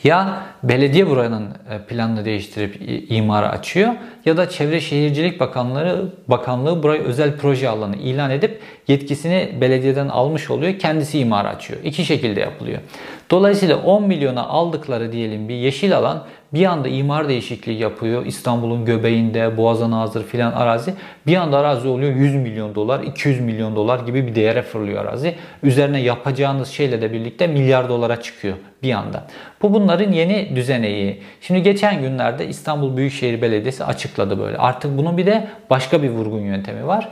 Ya 0.04 0.44
belediye 0.64 1.10
buranın 1.10 1.48
e, 1.70 1.80
planını 1.88 2.26
değiştirip 2.26 2.82
imara 3.10 3.50
açıyor 3.50 3.94
ya 4.26 4.38
da 4.38 4.50
Çevre 4.50 4.82
Şehircilik 4.82 5.40
Bakanlığı 5.40 6.14
Bakanlığı 6.28 6.84
burayı 6.84 7.02
özel 7.02 7.38
proje 7.38 7.70
alanı 7.70 7.96
ilan 7.96 8.32
edip 8.32 8.62
yetkisini 8.88 9.58
belediyeden 9.62 10.08
almış 10.08 10.50
oluyor. 10.50 10.80
Kendisi 10.80 11.20
imara 11.20 11.50
açıyor. 11.50 11.80
İki 11.84 12.06
şekilde 12.06 12.40
yapılıyor. 12.40 12.80
Dolayısıyla 13.32 13.78
10 13.78 14.04
milyona 14.04 14.44
aldıkları 14.44 15.12
diyelim 15.12 15.50
bir 15.50 15.56
yeşil 15.56 15.98
alan 15.98 16.26
bir 16.54 16.66
anda 16.66 16.88
imar 16.88 17.30
değişikliği 17.30 17.80
yapıyor. 17.80 18.26
İstanbul'un 18.26 18.86
göbeğinde, 18.86 19.58
Boğaz'a 19.58 19.92
nazır 19.92 20.24
filan 20.24 20.52
arazi. 20.52 20.94
Bir 21.28 21.36
anda 21.36 21.58
arazi 21.58 21.88
oluyor 21.88 22.16
100 22.16 22.36
milyon 22.36 22.76
dolar, 22.76 23.00
200 23.00 23.40
milyon 23.40 23.76
dolar 23.76 24.00
gibi 24.00 24.28
bir 24.28 24.36
değere 24.36 24.62
fırlıyor 24.62 25.06
arazi. 25.06 25.36
Üzerine 25.64 26.02
yapacağınız 26.02 26.68
şeyle 26.68 27.02
de 27.02 27.14
birlikte 27.14 27.48
milyar 27.48 27.90
dolara 27.90 28.22
çıkıyor 28.22 28.56
bir 28.84 28.94
anda. 28.94 29.28
Bu 29.62 29.74
bunların 29.74 30.12
yeni 30.12 30.56
düzeneği. 30.56 31.22
Şimdi 31.42 31.64
geçen 31.64 32.02
günlerde 32.02 32.48
İstanbul 32.48 32.98
Büyükşehir 32.98 33.42
Belediyesi 33.42 33.86
açıkladı 33.86 34.40
böyle. 34.40 34.58
Artık 34.58 34.98
bunun 34.98 35.18
bir 35.18 35.26
de 35.26 35.48
başka 35.70 36.04
bir 36.04 36.10
vurgun 36.10 36.40
yöntemi 36.40 36.88
var. 36.88 37.10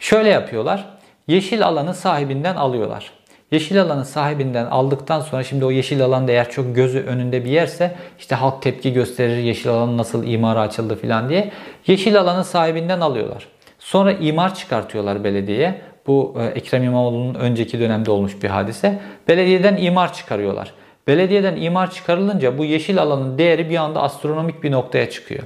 Şöyle 0.00 0.28
yapıyorlar. 0.28 0.84
Yeşil 1.28 1.66
alanı 1.66 1.94
sahibinden 1.94 2.56
alıyorlar. 2.56 3.19
Yeşil 3.50 3.82
alanı 3.82 4.04
sahibinden 4.04 4.66
aldıktan 4.66 5.20
sonra 5.20 5.42
şimdi 5.42 5.64
o 5.64 5.70
yeşil 5.70 6.04
alan 6.04 6.28
da 6.28 6.32
eğer 6.32 6.50
çok 6.50 6.74
gözü 6.76 7.00
önünde 7.00 7.44
bir 7.44 7.50
yerse 7.50 7.94
işte 8.18 8.34
halk 8.34 8.62
tepki 8.62 8.92
gösterir 8.92 9.36
yeşil 9.36 9.70
alan 9.70 9.96
nasıl 9.96 10.26
imara 10.26 10.60
açıldı 10.60 10.96
filan 10.96 11.28
diye. 11.28 11.50
Yeşil 11.86 12.20
alanı 12.20 12.44
sahibinden 12.44 13.00
alıyorlar. 13.00 13.46
Sonra 13.78 14.12
imar 14.12 14.54
çıkartıyorlar 14.54 15.24
belediyeye. 15.24 15.80
Bu 16.06 16.34
e, 16.40 16.44
Ekrem 16.44 16.82
İmamoğlu'nun 16.82 17.34
önceki 17.34 17.80
dönemde 17.80 18.10
olmuş 18.10 18.42
bir 18.42 18.48
hadise. 18.48 18.98
Belediyeden 19.28 19.76
imar 19.76 20.12
çıkarıyorlar. 20.12 20.74
Belediyeden 21.06 21.56
imar 21.56 21.90
çıkarılınca 21.90 22.58
bu 22.58 22.64
yeşil 22.64 23.02
alanın 23.02 23.38
değeri 23.38 23.70
bir 23.70 23.76
anda 23.76 24.02
astronomik 24.02 24.62
bir 24.62 24.70
noktaya 24.70 25.10
çıkıyor. 25.10 25.42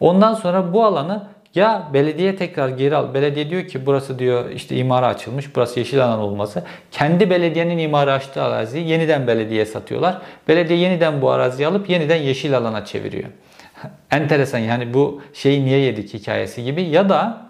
Ondan 0.00 0.34
sonra 0.34 0.72
bu 0.72 0.84
alanı 0.84 1.28
ya 1.54 1.90
belediye 1.92 2.36
tekrar 2.36 2.68
geri 2.68 2.96
al. 2.96 3.14
Belediye 3.14 3.50
diyor 3.50 3.66
ki 3.66 3.86
burası 3.86 4.18
diyor 4.18 4.50
işte 4.50 4.76
imara 4.76 5.06
açılmış. 5.06 5.56
Burası 5.56 5.78
yeşil 5.78 6.04
alan 6.04 6.18
olması. 6.18 6.64
Kendi 6.90 7.30
belediyenin 7.30 7.78
imarı 7.78 8.12
açtığı 8.12 8.42
araziyi 8.42 8.88
yeniden 8.88 9.26
belediyeye 9.26 9.66
satıyorlar. 9.66 10.18
Belediye 10.48 10.78
yeniden 10.78 11.22
bu 11.22 11.30
araziyi 11.30 11.68
alıp 11.68 11.90
yeniden 11.90 12.16
yeşil 12.16 12.56
alana 12.56 12.84
çeviriyor. 12.84 13.28
Enteresan 14.10 14.58
yani 14.58 14.94
bu 14.94 15.22
şeyi 15.34 15.64
niye 15.64 15.78
yedik 15.78 16.14
hikayesi 16.14 16.64
gibi. 16.64 16.82
Ya 16.82 17.08
da 17.08 17.46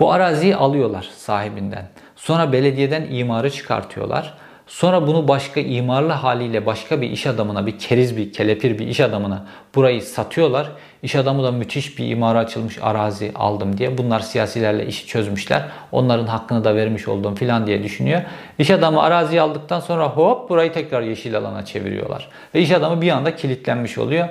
bu 0.00 0.12
araziyi 0.12 0.56
alıyorlar 0.56 1.10
sahibinden. 1.16 1.88
Sonra 2.16 2.52
belediyeden 2.52 3.06
imarı 3.10 3.50
çıkartıyorlar. 3.50 4.34
Sonra 4.66 5.06
bunu 5.06 5.28
başka 5.28 5.60
imarlı 5.60 6.12
haliyle 6.12 6.66
başka 6.66 7.00
bir 7.00 7.10
iş 7.10 7.26
adamına, 7.26 7.66
bir 7.66 7.78
keriz 7.78 8.16
bir, 8.16 8.32
kelepir 8.32 8.78
bir 8.78 8.86
iş 8.86 9.00
adamına 9.00 9.46
burayı 9.74 10.02
satıyorlar. 10.02 10.70
İş 11.02 11.16
adamı 11.16 11.44
da 11.44 11.50
müthiş 11.50 11.98
bir 11.98 12.08
imara 12.08 12.38
açılmış 12.38 12.78
arazi 12.82 13.32
aldım 13.34 13.78
diye. 13.78 13.98
Bunlar 13.98 14.20
siyasilerle 14.20 14.86
işi 14.86 15.06
çözmüşler. 15.06 15.64
Onların 15.92 16.26
hakkını 16.26 16.64
da 16.64 16.74
vermiş 16.74 17.08
oldum 17.08 17.34
filan 17.34 17.66
diye 17.66 17.82
düşünüyor. 17.82 18.22
İş 18.58 18.70
adamı 18.70 19.02
araziyi 19.02 19.40
aldıktan 19.40 19.80
sonra 19.80 20.08
hop 20.08 20.50
burayı 20.50 20.72
tekrar 20.72 21.02
yeşil 21.02 21.36
alana 21.38 21.64
çeviriyorlar. 21.64 22.28
Ve 22.54 22.60
iş 22.60 22.70
adamı 22.70 23.00
bir 23.00 23.10
anda 23.10 23.36
kilitlenmiş 23.36 23.98
oluyor. 23.98 24.28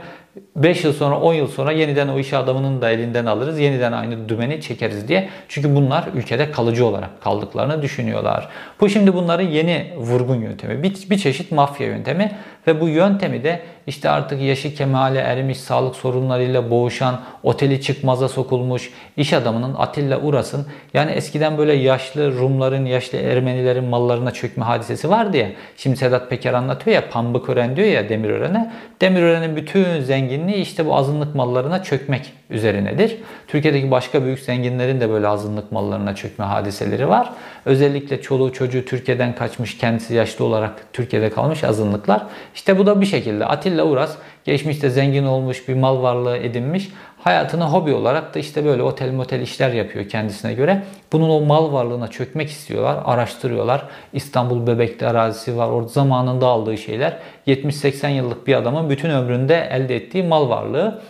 5 0.55 0.83
yıl 0.83 0.93
sonra 0.93 1.19
10 1.19 1.33
yıl 1.33 1.47
sonra 1.47 1.71
yeniden 1.71 2.07
o 2.07 2.19
iş 2.19 2.33
adamının 2.33 2.81
da 2.81 2.89
elinden 2.89 3.25
alırız. 3.25 3.59
Yeniden 3.59 3.91
aynı 3.91 4.29
dümeni 4.29 4.61
çekeriz 4.61 5.07
diye. 5.07 5.29
Çünkü 5.47 5.75
bunlar 5.75 6.05
ülkede 6.15 6.51
kalıcı 6.51 6.85
olarak 6.85 7.21
kaldıklarını 7.21 7.81
düşünüyorlar. 7.81 8.49
Bu 8.79 8.89
şimdi 8.89 9.13
bunların 9.13 9.47
yeni 9.47 9.93
vurgun 9.97 10.35
yöntemi. 10.35 10.83
Bir, 10.83 11.09
bir 11.09 11.17
çeşit 11.17 11.51
mafya 11.51 11.87
yöntemi. 11.87 12.31
Ve 12.67 12.81
bu 12.81 12.89
yöntemi 12.89 13.43
de 13.43 13.61
işte 13.87 14.09
artık 14.09 14.41
yaşı 14.41 14.75
kemale 14.75 15.19
ermiş, 15.19 15.59
sağlık 15.59 15.95
sorunlarıyla 15.95 16.71
boğuşan, 16.71 17.21
oteli 17.43 17.81
çıkmaza 17.81 18.29
sokulmuş 18.29 18.91
iş 19.17 19.33
adamının 19.33 19.75
Atilla 19.75 20.19
Uras'ın 20.21 20.67
yani 20.93 21.11
eskiden 21.11 21.57
böyle 21.57 21.73
yaşlı 21.73 22.39
Rumların, 22.39 22.85
yaşlı 22.85 23.17
Ermenilerin 23.17 23.83
mallarına 23.83 24.31
çökme 24.31 24.65
hadisesi 24.65 25.09
vardı 25.09 25.37
ya. 25.37 25.49
Şimdi 25.77 25.97
Sedat 25.97 26.29
Peker 26.29 26.53
anlatıyor 26.53 26.95
ya 26.95 27.09
Pambıkören 27.09 27.75
diyor 27.75 27.87
ya 27.87 28.09
Demirören'e. 28.09 28.71
Demirören'in 29.01 29.55
bütün 29.55 30.01
zenginliği 30.23 30.57
işte 30.57 30.85
bu 30.85 30.95
azınlık 30.95 31.35
mallarına 31.35 31.83
çökmek 31.83 32.33
üzerinedir. 32.49 33.17
Türkiye'deki 33.47 33.91
başka 33.91 34.23
büyük 34.23 34.39
zenginlerin 34.39 35.01
de 35.01 35.09
böyle 35.09 35.27
azınlık 35.27 35.71
mallarına 35.71 36.15
çökme 36.15 36.45
hadiseleri 36.45 37.09
var. 37.09 37.29
Özellikle 37.65 38.21
çoluğu 38.21 38.53
çocuğu 38.53 38.85
Türkiye'den 38.85 39.35
kaçmış, 39.35 39.77
kendisi 39.77 40.15
yaşlı 40.15 40.45
olarak 40.45 40.85
Türkiye'de 40.93 41.29
kalmış 41.29 41.63
azınlıklar. 41.63 42.23
İşte 42.55 42.77
bu 42.77 42.85
da 42.85 43.01
bir 43.01 43.05
şekilde 43.05 43.45
Atilla 43.45 43.83
Uras 43.83 44.15
geçmişte 44.45 44.89
zengin 44.89 45.23
olmuş, 45.23 45.67
bir 45.67 45.73
mal 45.73 46.01
varlığı 46.01 46.37
edinmiş. 46.37 46.89
Hayatını 47.19 47.63
hobi 47.63 47.93
olarak 47.93 48.35
da 48.35 48.39
işte 48.39 48.65
böyle 48.65 48.83
otel 48.83 49.11
motel 49.11 49.41
işler 49.41 49.73
yapıyor 49.73 50.09
kendisine 50.09 50.53
göre. 50.53 50.83
Bunun 51.11 51.29
o 51.29 51.41
mal 51.41 51.73
varlığına 51.73 52.07
çökmek 52.07 52.49
istiyorlar, 52.49 52.97
araştırıyorlar. 53.05 53.85
İstanbul 54.13 54.67
Bebek'te 54.67 55.07
arazisi 55.07 55.57
var. 55.57 55.69
Orada 55.69 55.87
zamanında 55.87 56.47
aldığı 56.47 56.77
şeyler 56.77 57.17
70-80 57.47 58.09
yıllık 58.09 58.47
bir 58.47 58.55
adamın 58.55 58.89
bütün 58.89 59.09
ömründe 59.09 59.67
elde 59.71 59.95
ettiği 59.95 60.23
mal 60.23 60.49
varlığı. 60.49 61.01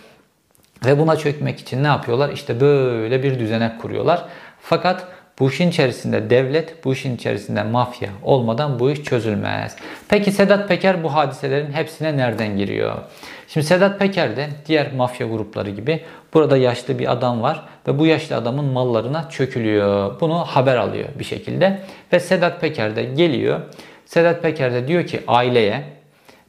Ve 0.85 0.99
buna 0.99 1.15
çökmek 1.15 1.59
için 1.59 1.83
ne 1.83 1.87
yapıyorlar? 1.87 2.29
İşte 2.29 2.59
böyle 2.61 3.23
bir 3.23 3.39
düzenek 3.39 3.81
kuruyorlar. 3.81 4.25
Fakat 4.61 5.07
bu 5.39 5.49
işin 5.49 5.69
içerisinde 5.69 6.29
devlet, 6.29 6.85
bu 6.85 6.93
işin 6.93 7.15
içerisinde 7.15 7.63
mafya 7.63 8.09
olmadan 8.23 8.79
bu 8.79 8.91
iş 8.91 9.03
çözülmez. 9.03 9.75
Peki 10.09 10.31
Sedat 10.31 10.67
Peker 10.67 11.03
bu 11.03 11.13
hadiselerin 11.13 11.71
hepsine 11.71 12.17
nereden 12.17 12.57
giriyor? 12.57 12.95
Şimdi 13.47 13.67
Sedat 13.67 13.99
Peker 13.99 14.35
de 14.35 14.49
diğer 14.65 14.93
mafya 14.93 15.27
grupları 15.27 15.69
gibi 15.69 16.01
burada 16.33 16.57
yaşlı 16.57 16.99
bir 16.99 17.11
adam 17.11 17.41
var 17.41 17.63
ve 17.87 17.99
bu 17.99 18.05
yaşlı 18.05 18.35
adamın 18.35 18.65
mallarına 18.65 19.29
çökülüyor. 19.29 20.19
Bunu 20.21 20.39
haber 20.39 20.75
alıyor 20.75 21.09
bir 21.19 21.23
şekilde 21.23 21.79
ve 22.13 22.19
Sedat 22.19 22.61
Peker 22.61 22.95
de 22.95 23.03
geliyor. 23.03 23.59
Sedat 24.05 24.41
Peker 24.41 24.73
de 24.73 24.87
diyor 24.87 25.07
ki 25.07 25.21
aileye 25.27 25.83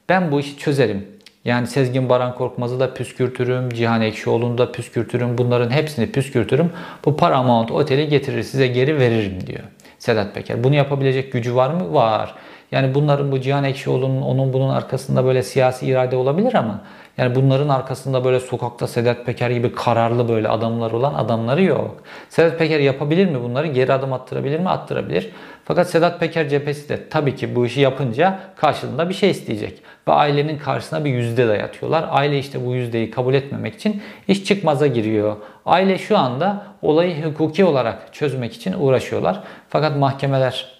ben 0.08 0.32
bu 0.32 0.40
işi 0.40 0.58
çözerim. 0.58 1.13
Yani 1.44 1.66
Sezgin 1.66 2.08
Baran 2.08 2.34
Korkmaz'ı 2.34 2.80
da 2.80 2.94
püskürtürüm, 2.94 3.70
Cihan 3.70 4.02
Ekşioğlu'nu 4.02 4.58
da 4.58 4.72
püskürtürüm, 4.72 5.38
bunların 5.38 5.70
hepsini 5.70 6.12
püskürtürüm. 6.12 6.72
Bu 7.04 7.16
Paramount 7.16 7.70
Oteli 7.70 8.08
getirir 8.08 8.42
size 8.42 8.66
geri 8.66 8.98
veririm 8.98 9.46
diyor 9.46 9.62
Sedat 9.98 10.34
Peker. 10.34 10.64
Bunu 10.64 10.74
yapabilecek 10.74 11.32
gücü 11.32 11.54
var 11.54 11.70
mı? 11.70 11.94
Var. 11.94 12.34
Yani 12.72 12.94
bunların 12.94 13.32
bu 13.32 13.40
Cihan 13.40 13.64
Ekşioğlu'nun 13.64 14.22
onun 14.22 14.52
bunun 14.52 14.68
arkasında 14.68 15.24
böyle 15.24 15.42
siyasi 15.42 15.86
irade 15.86 16.16
olabilir 16.16 16.54
ama 16.54 16.80
yani 17.18 17.34
bunların 17.34 17.68
arkasında 17.68 18.24
böyle 18.24 18.40
sokakta 18.40 18.86
Sedat 18.86 19.26
Peker 19.26 19.50
gibi 19.50 19.74
kararlı 19.74 20.28
böyle 20.28 20.48
adamlar 20.48 20.90
olan 20.90 21.14
adamları 21.14 21.62
yok. 21.62 22.02
Sedat 22.28 22.58
Peker 22.58 22.80
yapabilir 22.80 23.26
mi 23.26 23.42
bunları? 23.42 23.66
Geri 23.66 23.92
adım 23.92 24.12
attırabilir 24.12 24.60
mi? 24.60 24.68
Attırabilir. 24.68 25.30
Fakat 25.64 25.90
Sedat 25.90 26.20
Peker 26.20 26.48
cephesi 26.48 26.88
de 26.88 27.08
tabii 27.08 27.36
ki 27.36 27.56
bu 27.56 27.66
işi 27.66 27.80
yapınca 27.80 28.38
karşılığında 28.56 29.08
bir 29.08 29.14
şey 29.14 29.30
isteyecek. 29.30 29.82
Ve 30.08 30.12
ailenin 30.12 30.58
karşısına 30.58 31.04
bir 31.04 31.10
yüzde 31.10 31.48
dayatıyorlar. 31.48 32.04
Aile 32.10 32.38
işte 32.38 32.66
bu 32.66 32.74
yüzdeyi 32.74 33.10
kabul 33.10 33.34
etmemek 33.34 33.74
için 33.74 34.02
iş 34.28 34.44
çıkmaza 34.44 34.86
giriyor. 34.86 35.36
Aile 35.66 35.98
şu 35.98 36.18
anda 36.18 36.66
olayı 36.82 37.24
hukuki 37.24 37.64
olarak 37.64 38.14
çözmek 38.14 38.54
için 38.54 38.72
uğraşıyorlar. 38.72 39.42
Fakat 39.68 39.96
mahkemeler 39.96 40.74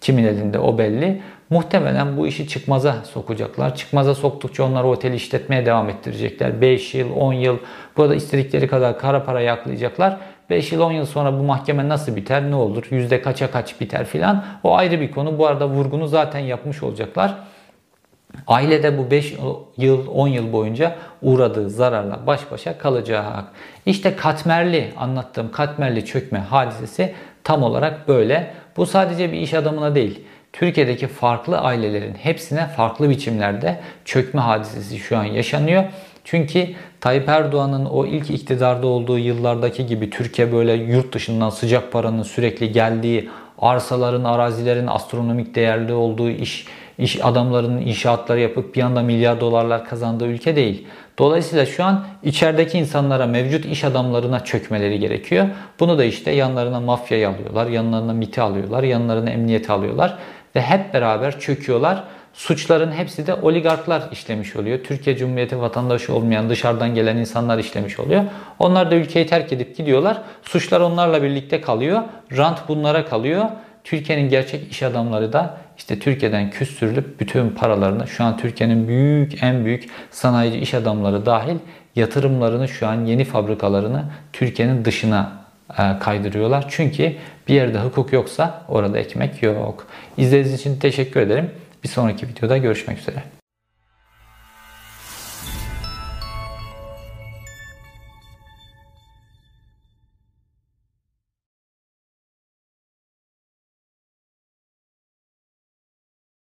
kimin 0.00 0.24
elinde 0.24 0.58
o 0.58 0.78
belli. 0.78 1.22
Muhtemelen 1.50 2.16
bu 2.16 2.26
işi 2.26 2.48
çıkmaza 2.48 3.04
sokacaklar. 3.04 3.76
Çıkmaza 3.76 4.14
soktukça 4.14 4.64
onlar 4.64 4.84
oteli 4.84 5.16
işletmeye 5.16 5.66
devam 5.66 5.88
ettirecekler. 5.88 6.60
5 6.60 6.94
yıl, 6.94 7.16
10 7.16 7.32
yıl 7.32 7.58
burada 7.96 8.14
istedikleri 8.14 8.68
kadar 8.68 8.98
kara 8.98 9.24
para 9.24 9.40
yaklayacaklar. 9.40 10.16
5 10.50 10.72
yıl 10.72 10.80
10 10.80 10.92
yıl 10.92 11.06
sonra 11.06 11.38
bu 11.38 11.42
mahkeme 11.42 11.88
nasıl 11.88 12.16
biter, 12.16 12.50
ne 12.50 12.54
olur, 12.54 12.84
yüzde 12.90 13.22
kaça 13.22 13.50
kaç 13.50 13.80
biter 13.80 14.04
filan 14.04 14.44
o 14.64 14.76
ayrı 14.76 15.00
bir 15.00 15.10
konu. 15.10 15.38
Bu 15.38 15.46
arada 15.46 15.68
vurgunu 15.68 16.06
zaten 16.06 16.38
yapmış 16.38 16.82
olacaklar. 16.82 17.34
Aile 18.46 18.82
de 18.82 18.98
bu 18.98 19.10
5 19.10 19.36
yıl 19.76 20.06
10 20.06 20.28
yıl 20.28 20.52
boyunca 20.52 20.96
uğradığı 21.22 21.70
zararla 21.70 22.26
baş 22.26 22.50
başa 22.50 22.78
kalacak. 22.78 23.44
İşte 23.86 24.16
katmerli 24.16 24.92
anlattığım 24.96 25.50
katmerli 25.50 26.04
çökme 26.04 26.38
hadisesi 26.38 27.14
tam 27.44 27.62
olarak 27.62 28.08
böyle. 28.08 28.54
Bu 28.76 28.86
sadece 28.86 29.32
bir 29.32 29.38
iş 29.38 29.54
adamına 29.54 29.94
değil. 29.94 30.24
Türkiye'deki 30.58 31.06
farklı 31.06 31.58
ailelerin 31.58 32.14
hepsine 32.14 32.66
farklı 32.66 33.10
biçimlerde 33.10 33.80
çökme 34.04 34.40
hadisesi 34.40 34.98
şu 34.98 35.18
an 35.18 35.24
yaşanıyor. 35.24 35.84
Çünkü 36.24 36.68
Tayyip 37.00 37.28
Erdoğan'ın 37.28 37.84
o 37.84 38.06
ilk 38.06 38.30
iktidarda 38.30 38.86
olduğu 38.86 39.18
yıllardaki 39.18 39.86
gibi 39.86 40.10
Türkiye 40.10 40.52
böyle 40.52 40.72
yurt 40.72 41.14
dışından 41.14 41.50
sıcak 41.50 41.92
paranın 41.92 42.22
sürekli 42.22 42.72
geldiği, 42.72 43.30
arsaların, 43.58 44.24
arazilerin 44.24 44.86
astronomik 44.86 45.54
değerli 45.54 45.92
olduğu 45.92 46.30
iş 46.30 46.66
iş 46.98 47.24
adamlarının 47.24 47.80
inşaatları 47.80 48.40
yapıp 48.40 48.74
bir 48.74 48.82
anda 48.82 49.02
milyar 49.02 49.40
dolarlar 49.40 49.84
kazandığı 49.84 50.26
ülke 50.26 50.56
değil. 50.56 50.86
Dolayısıyla 51.18 51.66
şu 51.66 51.84
an 51.84 52.04
içerideki 52.22 52.78
insanlara, 52.78 53.26
mevcut 53.26 53.64
iş 53.64 53.84
adamlarına 53.84 54.44
çökmeleri 54.44 54.98
gerekiyor. 54.98 55.46
Bunu 55.80 55.98
da 55.98 56.04
işte 56.04 56.30
yanlarına 56.30 56.80
mafyayı 56.80 57.28
alıyorlar, 57.28 57.66
yanlarına 57.66 58.12
MIT'i 58.12 58.42
alıyorlar, 58.42 58.82
yanlarına 58.82 59.30
emniyeti 59.30 59.72
alıyorlar 59.72 60.18
ve 60.56 60.60
hep 60.60 60.94
beraber 60.94 61.40
çöküyorlar. 61.40 62.04
Suçların 62.34 62.92
hepsi 62.92 63.26
de 63.26 63.34
oligarklar 63.34 64.02
işlemiş 64.12 64.56
oluyor. 64.56 64.78
Türkiye 64.84 65.16
Cumhuriyeti 65.16 65.60
vatandaşı 65.60 66.14
olmayan 66.14 66.50
dışarıdan 66.50 66.94
gelen 66.94 67.16
insanlar 67.16 67.58
işlemiş 67.58 67.98
oluyor. 67.98 68.24
Onlar 68.58 68.90
da 68.90 68.94
ülkeyi 68.94 69.26
terk 69.26 69.52
edip 69.52 69.76
gidiyorlar. 69.76 70.22
Suçlar 70.42 70.80
onlarla 70.80 71.22
birlikte 71.22 71.60
kalıyor. 71.60 72.02
Rant 72.36 72.68
bunlara 72.68 73.04
kalıyor. 73.04 73.44
Türkiye'nin 73.84 74.28
gerçek 74.28 74.70
iş 74.70 74.82
adamları 74.82 75.32
da 75.32 75.56
işte 75.78 75.98
Türkiye'den 75.98 76.50
küstürülüp 76.50 77.20
bütün 77.20 77.50
paralarını 77.50 78.08
şu 78.08 78.24
an 78.24 78.36
Türkiye'nin 78.36 78.88
büyük 78.88 79.42
en 79.42 79.64
büyük 79.64 79.88
sanayici 80.10 80.58
iş 80.58 80.74
adamları 80.74 81.26
dahil 81.26 81.56
yatırımlarını 81.96 82.68
şu 82.68 82.86
an 82.86 83.04
yeni 83.04 83.24
fabrikalarını 83.24 84.04
Türkiye'nin 84.32 84.84
dışına 84.84 85.45
kaydırıyorlar. 86.00 86.66
Çünkü 86.68 87.12
bir 87.48 87.54
yerde 87.54 87.80
hukuk 87.80 88.12
yoksa 88.12 88.64
orada 88.68 88.98
ekmek 88.98 89.42
yok. 89.42 89.86
İzlediğiniz 90.16 90.60
için 90.60 90.78
teşekkür 90.78 91.20
ederim. 91.20 91.50
Bir 91.84 91.88
sonraki 91.88 92.28
videoda 92.28 92.56
görüşmek 92.56 92.98
üzere. 92.98 93.35